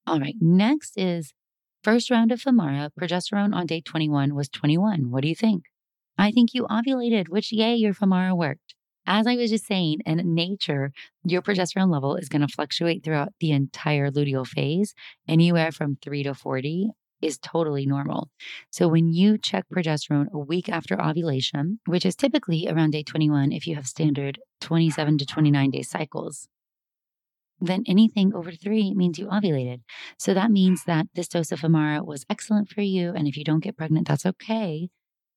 All 0.08 0.20
right, 0.20 0.34
next 0.42 0.98
is 0.98 1.36
first 1.84 2.10
round 2.10 2.32
of 2.32 2.42
Femara. 2.42 2.90
Progesterone 3.00 3.54
on 3.54 3.68
day 3.68 3.82
21 3.82 4.34
was 4.34 4.50
21. 4.50 5.12
What 5.12 5.22
do 5.22 5.28
you 5.28 5.36
think? 5.36 5.66
I 6.18 6.32
think 6.32 6.56
you 6.56 6.66
ovulated, 6.72 7.30
which, 7.30 7.52
yay, 7.52 7.76
your 7.76 7.94
Femara 7.94 8.36
worked. 8.36 8.74
As 9.06 9.28
I 9.28 9.36
was 9.36 9.52
just 9.52 9.68
saying, 9.68 10.00
in 10.08 10.34
nature, 10.34 10.92
your 11.24 11.44
progesterone 11.44 11.92
level 11.92 12.16
is 12.16 12.30
going 12.30 12.42
to 12.42 12.48
fluctuate 12.48 13.04
throughout 13.04 13.34
the 13.40 13.52
entire 13.52 14.10
luteal 14.10 14.48
phase. 14.48 14.96
Anywhere 15.28 15.72
from 15.72 16.00
3 16.02 16.24
to 16.24 16.34
40 16.34 16.90
is 17.22 17.38
totally 17.38 17.86
normal. 17.86 18.30
So 18.70 18.88
when 18.88 19.14
you 19.14 19.38
check 19.38 19.66
progesterone 19.74 20.32
a 20.32 20.40
week 20.40 20.70
after 20.70 21.02
ovulation, 21.02 21.80
which 21.86 22.06
is 22.06 22.16
typically 22.16 22.68
around 22.68 22.92
day 22.92 23.04
21 23.04 23.52
if 23.52 23.68
you 23.68 23.76
have 23.76 23.88
standard 23.88 24.40
27 24.62 25.18
to 25.20 25.26
29 25.26 25.72
day 25.72 25.82
cycles, 25.82 26.48
then 27.60 27.84
anything 27.88 28.34
over 28.36 28.52
three 28.52 28.94
means 28.94 29.18
you 29.18 29.28
ovulated. 29.28 29.82
So 30.20 30.34
that 30.34 30.52
means 30.52 30.84
that 30.86 31.08
this 31.16 31.28
dose 31.28 31.52
of 31.52 31.62
Femara 31.62 32.06
was 32.06 32.26
excellent 32.30 32.70
for 32.70 32.82
you. 32.82 33.14
And 33.16 33.28
if 33.28 33.36
you 33.36 33.44
don't 33.44 33.64
get 33.64 33.78
pregnant, 33.78 34.08
that's 34.08 34.26
okay. 34.26 34.90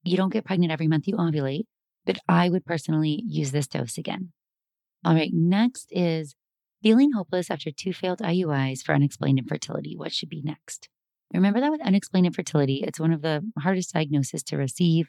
You 0.03 0.16
don't 0.16 0.33
get 0.33 0.45
pregnant 0.45 0.72
every 0.72 0.89
month 0.89 1.07
you 1.07 1.16
ovulate, 1.16 1.64
but 2.05 2.18
I 2.28 2.49
would 2.49 2.64
personally 2.64 3.22
use 3.26 3.53
this 3.53 3.66
dose 3.66 3.97
again. 3.97 4.33
All 5.05 5.14
right, 5.14 5.31
next 5.33 5.89
is 5.91 6.35
feeling 6.83 7.12
hopeless 7.12 7.51
after 7.51 7.70
two 7.70 7.93
failed 7.93 8.20
IUIs 8.20 8.83
for 8.83 8.95
unexplained 8.95 9.39
infertility. 9.39 9.97
What 9.97 10.12
should 10.12 10.28
be 10.28 10.43
next? 10.43 10.89
Remember 11.33 11.61
that 11.61 11.70
with 11.70 11.81
unexplained 11.83 12.26
infertility, 12.26 12.83
it's 12.87 12.99
one 12.99 13.12
of 13.12 13.22
the 13.22 13.43
hardest 13.59 13.93
diagnoses 13.93 14.43
to 14.45 14.57
receive 14.57 15.09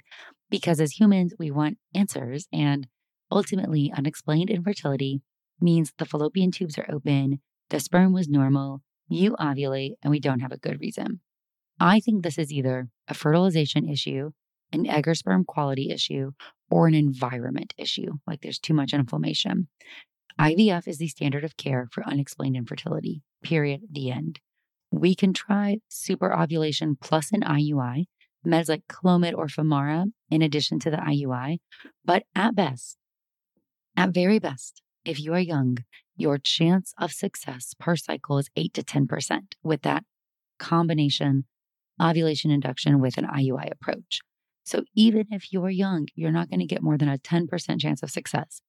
because 0.50 0.80
as 0.80 1.00
humans, 1.00 1.34
we 1.40 1.50
want 1.50 1.78
answers. 1.96 2.48
And 2.54 2.88
ultimately, 3.32 3.92
unexplained 3.96 4.50
infertility 4.50 5.22
means 5.60 5.94
the 5.98 6.06
fallopian 6.06 6.52
tubes 6.52 6.78
are 6.78 6.90
open, 6.92 7.40
the 7.70 7.80
sperm 7.80 8.14
was 8.14 8.28
normal, 8.28 8.82
you 9.08 9.36
ovulate, 9.40 9.94
and 10.04 10.12
we 10.12 10.20
don't 10.20 10.42
have 10.42 10.52
a 10.52 10.58
good 10.58 10.80
reason. 10.80 11.22
I 11.80 12.00
think 12.00 12.24
this 12.24 12.38
is 12.38 12.52
either 12.52 12.90
a 13.08 13.14
fertilization 13.14 13.90
issue, 13.90 14.32
an 14.72 14.88
egg 14.88 15.08
or 15.08 15.16
sperm 15.16 15.44
quality 15.44 15.90
issue, 15.90 16.32
or 16.70 16.88
an 16.88 16.94
environment 16.94 17.74
issue, 17.78 18.20
like 18.28 18.42
there's 18.42 18.60
too 18.60 18.74
much 18.74 18.94
inflammation. 18.94 19.68
IVF 20.40 20.88
is 20.88 20.98
the 20.98 21.08
standard 21.08 21.44
of 21.44 21.58
care 21.58 21.88
for 21.92 22.08
unexplained 22.08 22.56
infertility, 22.56 23.22
period, 23.44 23.82
the 23.92 24.12
end. 24.12 24.40
We 24.92 25.16
can 25.16 25.34
try 25.34 25.78
super 25.88 26.34
ovulation 26.34 26.98
plus 27.00 27.32
an 27.32 27.42
IUI, 27.42 28.06
meds 28.46 28.70
like 28.70 28.88
Clomid 28.88 29.34
or 29.34 29.48
Femara, 29.48 30.12
in 30.30 30.42
addition 30.42 30.80
to 30.80 30.92
the 30.92 30.98
IUI. 30.98 31.60
But 32.04 32.24
at 32.36 32.56
best, 32.56 32.98
at 33.96 34.14
very 34.14 34.40
best, 34.40 34.82
if 35.06 35.20
you 35.20 35.34
are 35.34 35.40
young, 35.40 35.78
your 36.16 36.38
chance 36.38 36.94
of 37.00 37.12
success 37.12 37.74
per 37.80 37.96
cycle 37.96 38.38
is 38.38 38.50
8 38.56 38.74
to 38.76 38.84
10% 38.84 39.40
with 39.64 39.82
that 39.84 40.04
combination 40.60 41.46
ovulation 42.02 42.52
induction 42.52 43.00
with 43.00 43.18
an 43.18 43.26
IUI 43.26 43.72
approach. 43.72 44.22
So 44.64 44.84
even 44.96 45.26
if 45.32 45.52
you're 45.52 45.70
young, 45.70 46.08
you're 46.16 46.32
not 46.32 46.50
going 46.50 46.60
to 46.60 46.66
get 46.66 46.82
more 46.82 46.98
than 46.98 47.10
a 47.10 47.18
10% 47.18 47.80
chance 47.80 48.04
of 48.04 48.12
success. 48.12 48.62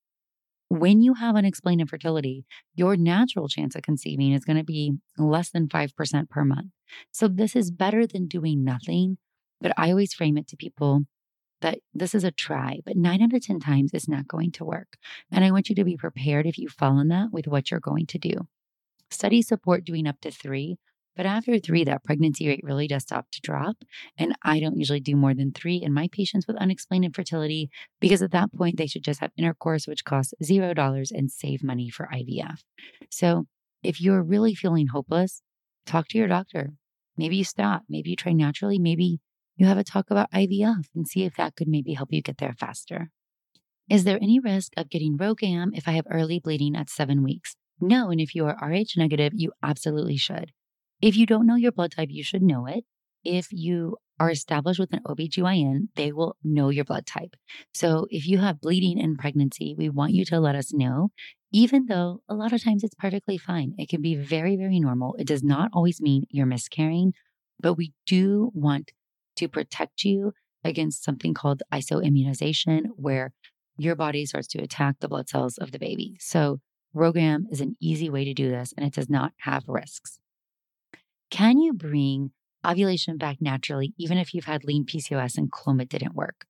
When 0.73 1.03
you 1.03 1.13
have 1.13 1.37
unexplained 1.37 1.83
infertility, 1.83 2.47
your 2.75 2.97
natural 2.97 3.47
chance 3.47 3.75
of 3.75 3.83
conceiving 3.83 4.33
is 4.33 4.47
going 4.47 4.57
to 4.57 4.65
be 4.65 4.95
less 5.19 5.51
than 5.51 5.69
5% 5.69 6.31
per 6.31 6.45
month. 6.47 6.71
So 7.11 7.29
this 7.29 7.55
is 7.55 7.71
better 7.71 8.07
than 8.07 8.27
doing 8.27 8.65
nothing. 8.65 9.19
But 9.61 9.75
I 9.77 9.91
always 9.91 10.15
frame 10.15 10.39
it 10.39 10.49
to 10.49 10.57
people 10.57 11.03
that 11.61 11.81
this 11.93 12.15
is 12.15 12.25
a 12.25 12.31
try, 12.31 12.81
but 12.87 12.97
nine 12.97 13.21
out 13.21 13.35
of 13.35 13.43
10 13.43 13.61
times 13.61 13.91
it's 13.93 14.09
not 14.09 14.27
going 14.27 14.51
to 14.53 14.65
work. 14.65 14.97
And 15.31 15.45
I 15.45 15.51
want 15.51 15.69
you 15.69 15.75
to 15.75 15.85
be 15.85 15.99
prepared 15.99 16.47
if 16.47 16.57
you 16.57 16.71
fall 16.71 16.99
in 17.01 17.09
that 17.09 17.29
with 17.33 17.47
what 17.47 17.71
you're 17.71 17.79
going 17.79 18.07
to 18.07 18.19
do. 18.19 18.33
Studies 19.11 19.49
support 19.49 19.85
doing 19.85 20.07
up 20.07 20.23
to 20.23 20.31
three, 20.31 20.79
but 21.17 21.27
after 21.27 21.59
three, 21.59 21.85
that 21.85 22.05
pregnancy 22.05 22.49
rate 22.49 22.63
really 22.63 22.89
does 22.89 23.03
stop 23.03 23.27
to 23.33 23.41
drop. 23.41 23.77
And 24.17 24.35
I 24.43 24.61
don't 24.61 24.79
usually 24.79 25.01
do 25.01 25.15
more 25.15 25.35
than 25.35 25.53
three 25.53 25.77
in 25.77 25.93
my 25.93 26.09
patients 26.11 26.47
with 26.47 26.57
unexplained 26.57 27.05
infertility 27.05 27.71
because 28.01 28.23
at 28.23 28.31
that 28.33 28.53
point, 28.53 28.79
they 28.79 28.87
should 28.87 29.05
just 29.05 29.21
have 29.21 29.31
intercourse, 29.37 29.87
which 29.87 30.05
costs 30.05 30.35
$0 30.43 31.11
and 31.11 31.31
save 31.31 31.63
money 31.63 31.91
for 31.91 32.09
IVF. 32.13 32.63
So 33.11 33.47
if 33.83 34.01
you're 34.01 34.23
really 34.23 34.55
feeling 34.55 34.89
hopeless, 34.89 35.43
talk 35.85 36.09
to 36.09 36.19
your 36.19 36.29
doctor. 36.29 36.71
Maybe 37.17 37.37
you 37.37 37.45
stop. 37.45 37.83
Maybe 37.89 38.11
you 38.11 38.17
try 38.17 38.33
naturally. 38.33 38.79
Maybe 38.79 39.21
you 39.57 39.67
have 39.67 39.79
a 39.79 39.85
talk 39.85 40.11
about 40.11 40.31
IVF 40.33 40.87
and 40.95 41.07
see 41.07 41.25
if 41.25 41.37
that 41.37 41.57
could 41.57 41.69
maybe 41.69 41.93
help 41.93 42.13
you 42.13 42.23
get 42.23 42.39
there 42.39 42.55
faster. 42.59 43.11
Is 43.91 44.05
there 44.05 44.19
any 44.23 44.41
risk 44.41 44.73
of 44.79 44.89
getting 44.89 45.19
RhoGAM 45.19 45.71
if 45.75 45.87
I 45.87 45.93
have 45.93 46.07
early 46.11 46.39
bleeding 46.39 46.75
at 46.75 46.89
seven 46.89 47.23
weeks? 47.23 47.57
No. 47.81 48.11
And 48.11 48.21
if 48.21 48.35
you 48.35 48.47
are 48.47 48.57
Rh 48.63 48.97
negative, 48.97 49.33
you 49.35 49.53
absolutely 49.63 50.17
should. 50.17 50.53
If 51.03 51.17
you 51.17 51.27
don't 51.27 51.47
know 51.47 51.57
your 51.57 51.73
blood 51.73 51.91
type, 51.91 52.11
you 52.13 52.23
should 52.23 52.43
know 52.43 52.67
it. 52.67 52.85
If 53.25 53.49
you 53.51 53.97
are 54.21 54.31
established 54.31 54.79
with 54.79 54.93
an 54.93 55.01
OBGYN, 55.05 55.89
they 55.97 56.13
will 56.13 56.37
know 56.45 56.69
your 56.69 56.85
blood 56.85 57.07
type. 57.07 57.35
So 57.75 58.07
if 58.09 58.27
you 58.29 58.39
have 58.39 58.61
bleeding 58.61 58.99
in 58.99 59.17
pregnancy, 59.17 59.75
we 59.77 59.89
want 59.89 60.13
you 60.13 60.25
to 60.27 60.39
let 60.39 60.55
us 60.55 60.73
know, 60.73 61.11
even 61.53 61.87
though 61.87 62.23
a 62.29 62.35
lot 62.35 62.53
of 62.53 62.63
times 62.63 62.85
it's 62.85 62.95
perfectly 62.95 63.37
fine. 63.37 63.75
It 63.79 63.89
can 63.89 64.01
be 64.01 64.15
very, 64.15 64.57
very 64.57 64.79
normal. 64.79 65.17
It 65.19 65.27
does 65.27 65.43
not 65.43 65.71
always 65.73 66.01
mean 66.01 66.25
you're 66.31 66.47
miscarrying, 66.47 67.15
but 67.59 67.75
we 67.75 67.95
do 68.07 68.53
want 68.55 68.93
to 69.37 69.49
protect 69.49 70.05
you 70.05 70.33
against 70.63 71.03
something 71.03 71.35
called 71.35 71.65
isoimmunization, 71.73 72.87
where 72.95 73.33
your 73.77 73.97
body 73.97 74.25
starts 74.25 74.47
to 74.49 74.63
attack 74.63 74.97
the 75.01 75.09
blood 75.09 75.29
cells 75.29 75.59
of 75.59 75.73
the 75.73 75.81
baby. 75.81 76.17
So 76.21 76.61
RhoGAM 76.95 77.47
is 77.51 77.61
an 77.61 77.75
easy 77.81 78.09
way 78.09 78.25
to 78.25 78.35
do 78.35 78.51
this, 78.51 78.73
and 78.77 78.87
it 78.87 78.93
does 78.93 79.11
not 79.11 79.33
have 79.39 79.65
risks. 79.67 80.21
Can 81.33 81.59
you 81.59 81.73
bring 81.73 82.33
ovulation 82.63 83.17
back 83.17 83.39
naturally, 83.41 83.95
even 83.97 84.19
if 84.19 84.35
you've 84.35 84.45
had 84.45 84.65
lean 84.65 84.85
PCOS 84.85 85.39
and 85.39 85.51
Clomid 85.51 85.89
didn't 85.89 86.15
work? 86.15 86.45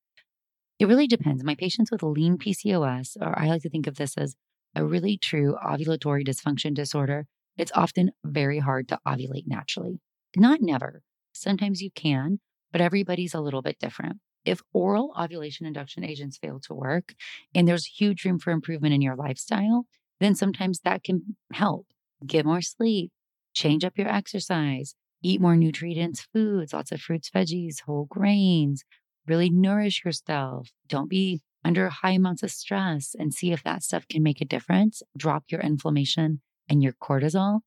It 0.80 0.86
really 0.86 1.06
depends. 1.06 1.44
My 1.44 1.54
patients 1.54 1.92
with 1.92 2.02
lean 2.02 2.36
PCOS, 2.36 3.16
or 3.20 3.38
I 3.38 3.46
like 3.46 3.62
to 3.62 3.70
think 3.70 3.86
of 3.86 3.94
this 3.94 4.18
as 4.18 4.34
a 4.74 4.84
really 4.84 5.16
true 5.16 5.56
ovulatory 5.64 6.26
dysfunction 6.26 6.74
disorder, 6.74 7.26
it's 7.56 7.70
often 7.76 8.10
very 8.24 8.58
hard 8.58 8.88
to 8.88 8.98
ovulate 9.06 9.46
naturally. 9.46 10.00
Not 10.34 10.60
never. 10.60 11.02
Sometimes 11.32 11.80
you 11.80 11.92
can, 11.94 12.40
but 12.72 12.80
everybody's 12.80 13.34
a 13.34 13.40
little 13.40 13.62
bit 13.62 13.78
different. 13.78 14.16
If 14.44 14.62
oral 14.72 15.14
ovulation 15.16 15.64
induction 15.64 16.02
agents 16.02 16.38
fail 16.38 16.58
to 16.58 16.74
work 16.74 17.14
and 17.54 17.68
there's 17.68 17.86
huge 17.86 18.24
room 18.24 18.40
for 18.40 18.50
improvement 18.50 18.94
in 18.94 19.00
your 19.00 19.14
lifestyle, 19.14 19.86
then 20.18 20.34
sometimes 20.34 20.80
that 20.80 21.04
can 21.04 21.36
help. 21.52 21.86
Get 22.26 22.44
more 22.44 22.62
sleep, 22.62 23.12
change 23.54 23.84
up 23.84 23.96
your 23.96 24.08
exercise, 24.08 24.94
eat 25.22 25.40
more 25.40 25.56
nutrient 25.56 26.26
foods, 26.32 26.72
lots 26.72 26.92
of 26.92 27.00
fruits, 27.00 27.30
veggies, 27.30 27.82
whole 27.82 28.06
grains, 28.06 28.84
really 29.26 29.50
nourish 29.50 30.04
yourself. 30.04 30.70
Don't 30.88 31.08
be 31.08 31.42
under 31.64 31.88
high 31.88 32.10
amounts 32.10 32.42
of 32.42 32.50
stress 32.50 33.14
and 33.18 33.32
see 33.32 33.52
if 33.52 33.62
that 33.62 33.82
stuff 33.82 34.06
can 34.08 34.22
make 34.22 34.40
a 34.40 34.44
difference. 34.46 35.02
Drop 35.16 35.44
your 35.48 35.60
inflammation 35.60 36.40
and 36.68 36.82
your 36.82 36.92
cortisol. 36.92 37.60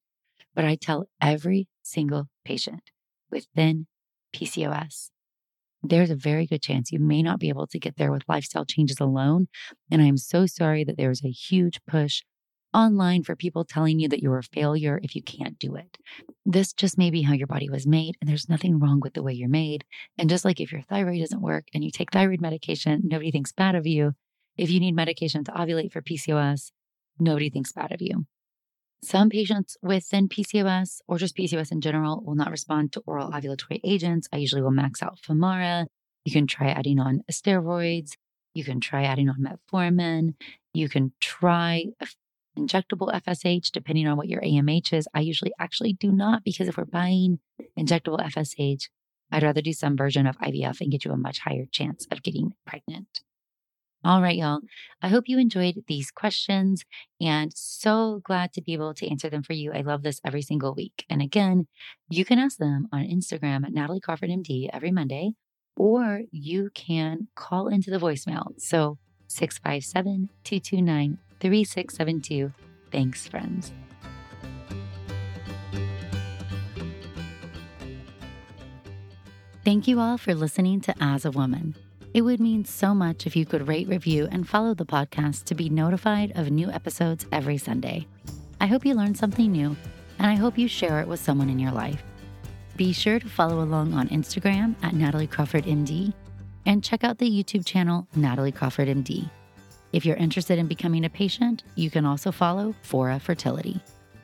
But 0.53 0.65
I 0.65 0.75
tell 0.75 1.07
every 1.21 1.67
single 1.81 2.27
patient 2.43 2.81
with 3.29 3.47
thin 3.55 3.87
PCOS, 4.35 5.09
there's 5.81 6.09
a 6.09 6.15
very 6.15 6.47
good 6.47 6.61
chance 6.61 6.91
you 6.91 6.99
may 6.99 7.21
not 7.21 7.39
be 7.39 7.49
able 7.49 7.67
to 7.67 7.79
get 7.79 7.97
there 7.97 8.11
with 8.11 8.23
lifestyle 8.27 8.65
changes 8.65 8.99
alone. 8.99 9.47
And 9.91 10.01
I'm 10.01 10.17
so 10.17 10.45
sorry 10.45 10.83
that 10.83 10.97
there's 10.97 11.23
a 11.23 11.29
huge 11.29 11.79
push 11.87 12.23
online 12.75 13.23
for 13.23 13.35
people 13.35 13.63
telling 13.63 13.99
you 13.99 14.09
that 14.09 14.21
you're 14.21 14.37
a 14.37 14.43
failure 14.43 14.99
if 15.01 15.15
you 15.15 15.23
can't 15.23 15.57
do 15.57 15.75
it. 15.75 15.97
This 16.45 16.73
just 16.73 16.97
may 16.97 17.09
be 17.09 17.21
how 17.21 17.33
your 17.33 17.47
body 17.47 17.69
was 17.69 17.87
made, 17.87 18.15
and 18.19 18.29
there's 18.29 18.49
nothing 18.49 18.79
wrong 18.79 18.99
with 18.99 19.13
the 19.13 19.23
way 19.23 19.33
you're 19.33 19.49
made. 19.49 19.85
And 20.17 20.29
just 20.29 20.45
like 20.45 20.59
if 20.59 20.71
your 20.71 20.81
thyroid 20.81 21.19
doesn't 21.19 21.41
work 21.41 21.65
and 21.73 21.83
you 21.83 21.91
take 21.91 22.11
thyroid 22.11 22.41
medication, 22.41 23.01
nobody 23.05 23.31
thinks 23.31 23.53
bad 23.53 23.75
of 23.75 23.87
you. 23.87 24.13
If 24.57 24.69
you 24.69 24.79
need 24.79 24.95
medication 24.95 25.43
to 25.45 25.51
ovulate 25.51 25.91
for 25.91 26.01
PCOS, 26.01 26.71
nobody 27.19 27.49
thinks 27.49 27.71
bad 27.71 27.91
of 27.91 28.01
you. 28.01 28.25
Some 29.01 29.29
patients 29.29 29.77
within 29.81 30.27
PCOS 30.27 30.99
or 31.07 31.17
just 31.17 31.37
PCOS 31.37 31.71
in 31.71 31.81
general 31.81 32.23
will 32.25 32.35
not 32.35 32.51
respond 32.51 32.91
to 32.93 33.03
oral 33.05 33.31
ovulatory 33.31 33.79
agents. 33.83 34.27
I 34.33 34.37
usually 34.37 34.61
will 34.61 34.71
max 34.71 35.01
out 35.01 35.19
Femara. 35.21 35.85
You 36.25 36.33
can 36.33 36.47
try 36.47 36.69
adding 36.69 36.99
on 36.99 37.21
steroids. 37.31 38.13
You 38.53 38.63
can 38.63 38.79
try 38.79 39.03
adding 39.03 39.29
on 39.29 39.45
metformin. 39.45 40.33
You 40.73 40.89
can 40.89 41.13
try 41.19 41.85
injectable 42.57 43.13
FSH, 43.13 43.71
depending 43.71 44.07
on 44.07 44.17
what 44.17 44.27
your 44.27 44.41
AMH 44.41 44.93
is. 44.93 45.07
I 45.13 45.21
usually 45.21 45.53
actually 45.59 45.93
do 45.93 46.11
not 46.11 46.43
because 46.43 46.67
if 46.67 46.77
we're 46.77 46.85
buying 46.85 47.39
injectable 47.77 48.19
FSH, 48.19 48.89
I'd 49.31 49.43
rather 49.43 49.61
do 49.61 49.73
some 49.73 49.97
version 49.97 50.27
of 50.27 50.37
IVF 50.37 50.81
and 50.81 50.91
get 50.91 51.05
you 51.05 51.11
a 51.11 51.17
much 51.17 51.39
higher 51.39 51.65
chance 51.71 52.07
of 52.11 52.23
getting 52.23 52.53
pregnant. 52.65 53.21
All 54.03 54.21
right, 54.21 54.37
y'all. 54.37 54.59
I 55.01 55.07
hope 55.07 55.23
you 55.27 55.39
enjoyed 55.39 55.83
these 55.87 56.11
questions 56.11 56.85
and 57.19 57.51
so 57.55 58.21
glad 58.23 58.53
to 58.53 58.61
be 58.61 58.73
able 58.73 58.93
to 58.93 59.09
answer 59.09 59.31
them 59.31 59.41
for 59.41 59.53
you. 59.53 59.73
I 59.73 59.81
love 59.81 60.03
this 60.03 60.21
every 60.23 60.43
single 60.43 60.75
week. 60.75 61.05
And 61.09 61.23
again, 61.23 61.65
you 62.07 62.23
can 62.23 62.37
ask 62.37 62.59
them 62.59 62.87
on 62.93 63.01
Instagram 63.01 63.65
at 63.65 63.73
Natalie 63.73 63.99
Crawford 63.99 64.29
MD 64.29 64.69
every 64.71 64.91
Monday, 64.91 65.31
or 65.75 66.21
you 66.29 66.69
can 66.75 67.29
call 67.35 67.67
into 67.67 67.89
the 67.89 67.97
voicemail. 67.97 68.53
So 68.59 68.99
657 69.27 70.29
229 70.43 71.17
3672. 71.45 72.51
Thanks, 72.91 73.27
friends. 73.27 73.71
Thank 79.63 79.87
you 79.87 79.99
all 79.99 80.17
for 80.17 80.33
listening 80.33 80.81
to 80.81 80.95
As 80.99 81.23
a 81.23 81.29
Woman. 81.29 81.75
It 82.15 82.23
would 82.23 82.39
mean 82.39 82.65
so 82.65 82.95
much 82.95 83.27
if 83.27 83.35
you 83.35 83.45
could 83.45 83.67
rate, 83.67 83.87
review, 83.87 84.27
and 84.31 84.49
follow 84.49 84.73
the 84.73 84.87
podcast 84.87 85.43
to 85.43 85.53
be 85.53 85.69
notified 85.69 86.31
of 86.35 86.49
new 86.49 86.71
episodes 86.71 87.27
every 87.31 87.59
Sunday. 87.59 88.07
I 88.59 88.65
hope 88.65 88.83
you 88.83 88.95
learned 88.95 89.19
something 89.19 89.51
new, 89.51 89.75
and 90.17 90.25
I 90.25 90.33
hope 90.33 90.57
you 90.57 90.67
share 90.67 90.99
it 90.99 91.07
with 91.07 91.19
someone 91.19 91.49
in 91.51 91.59
your 91.59 91.73
life. 91.73 92.01
Be 92.75 92.91
sure 92.91 93.19
to 93.19 93.29
follow 93.29 93.61
along 93.61 93.93
on 93.93 94.09
Instagram 94.09 94.73
at 94.81 94.95
Natalie 94.95 95.27
Crawford 95.27 95.65
MD 95.65 96.11
and 96.65 96.83
check 96.83 97.03
out 97.03 97.19
the 97.19 97.29
YouTube 97.29 97.67
channel 97.67 98.07
Natalie 98.15 98.51
Crawford 98.51 98.87
MD. 98.87 99.29
If 99.95 100.05
you're 100.05 100.17
interested 100.17 100.59
in 100.59 100.67
becoming 100.67 101.05
a 101.05 101.09
patient, 101.09 101.63
you 101.75 101.89
can 101.89 102.05
also 102.05 102.29
follow 102.29 102.75
Fora 102.81 103.17
Fertility. 103.17 103.79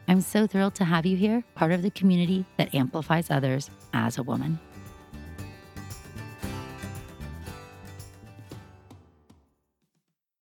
I'm 0.05 0.19
so 0.19 0.45
thrilled 0.45 0.76
to 0.76 0.84
have 0.84 1.05
you 1.05 1.15
here, 1.15 1.45
part 1.55 1.72
of 1.72 1.82
the 1.82 1.91
community 1.91 2.43
that 2.57 2.76
amplifies 2.76 3.32
others 3.32 3.69
as 3.93 4.17
a 4.17 4.24
woman. 4.24 4.59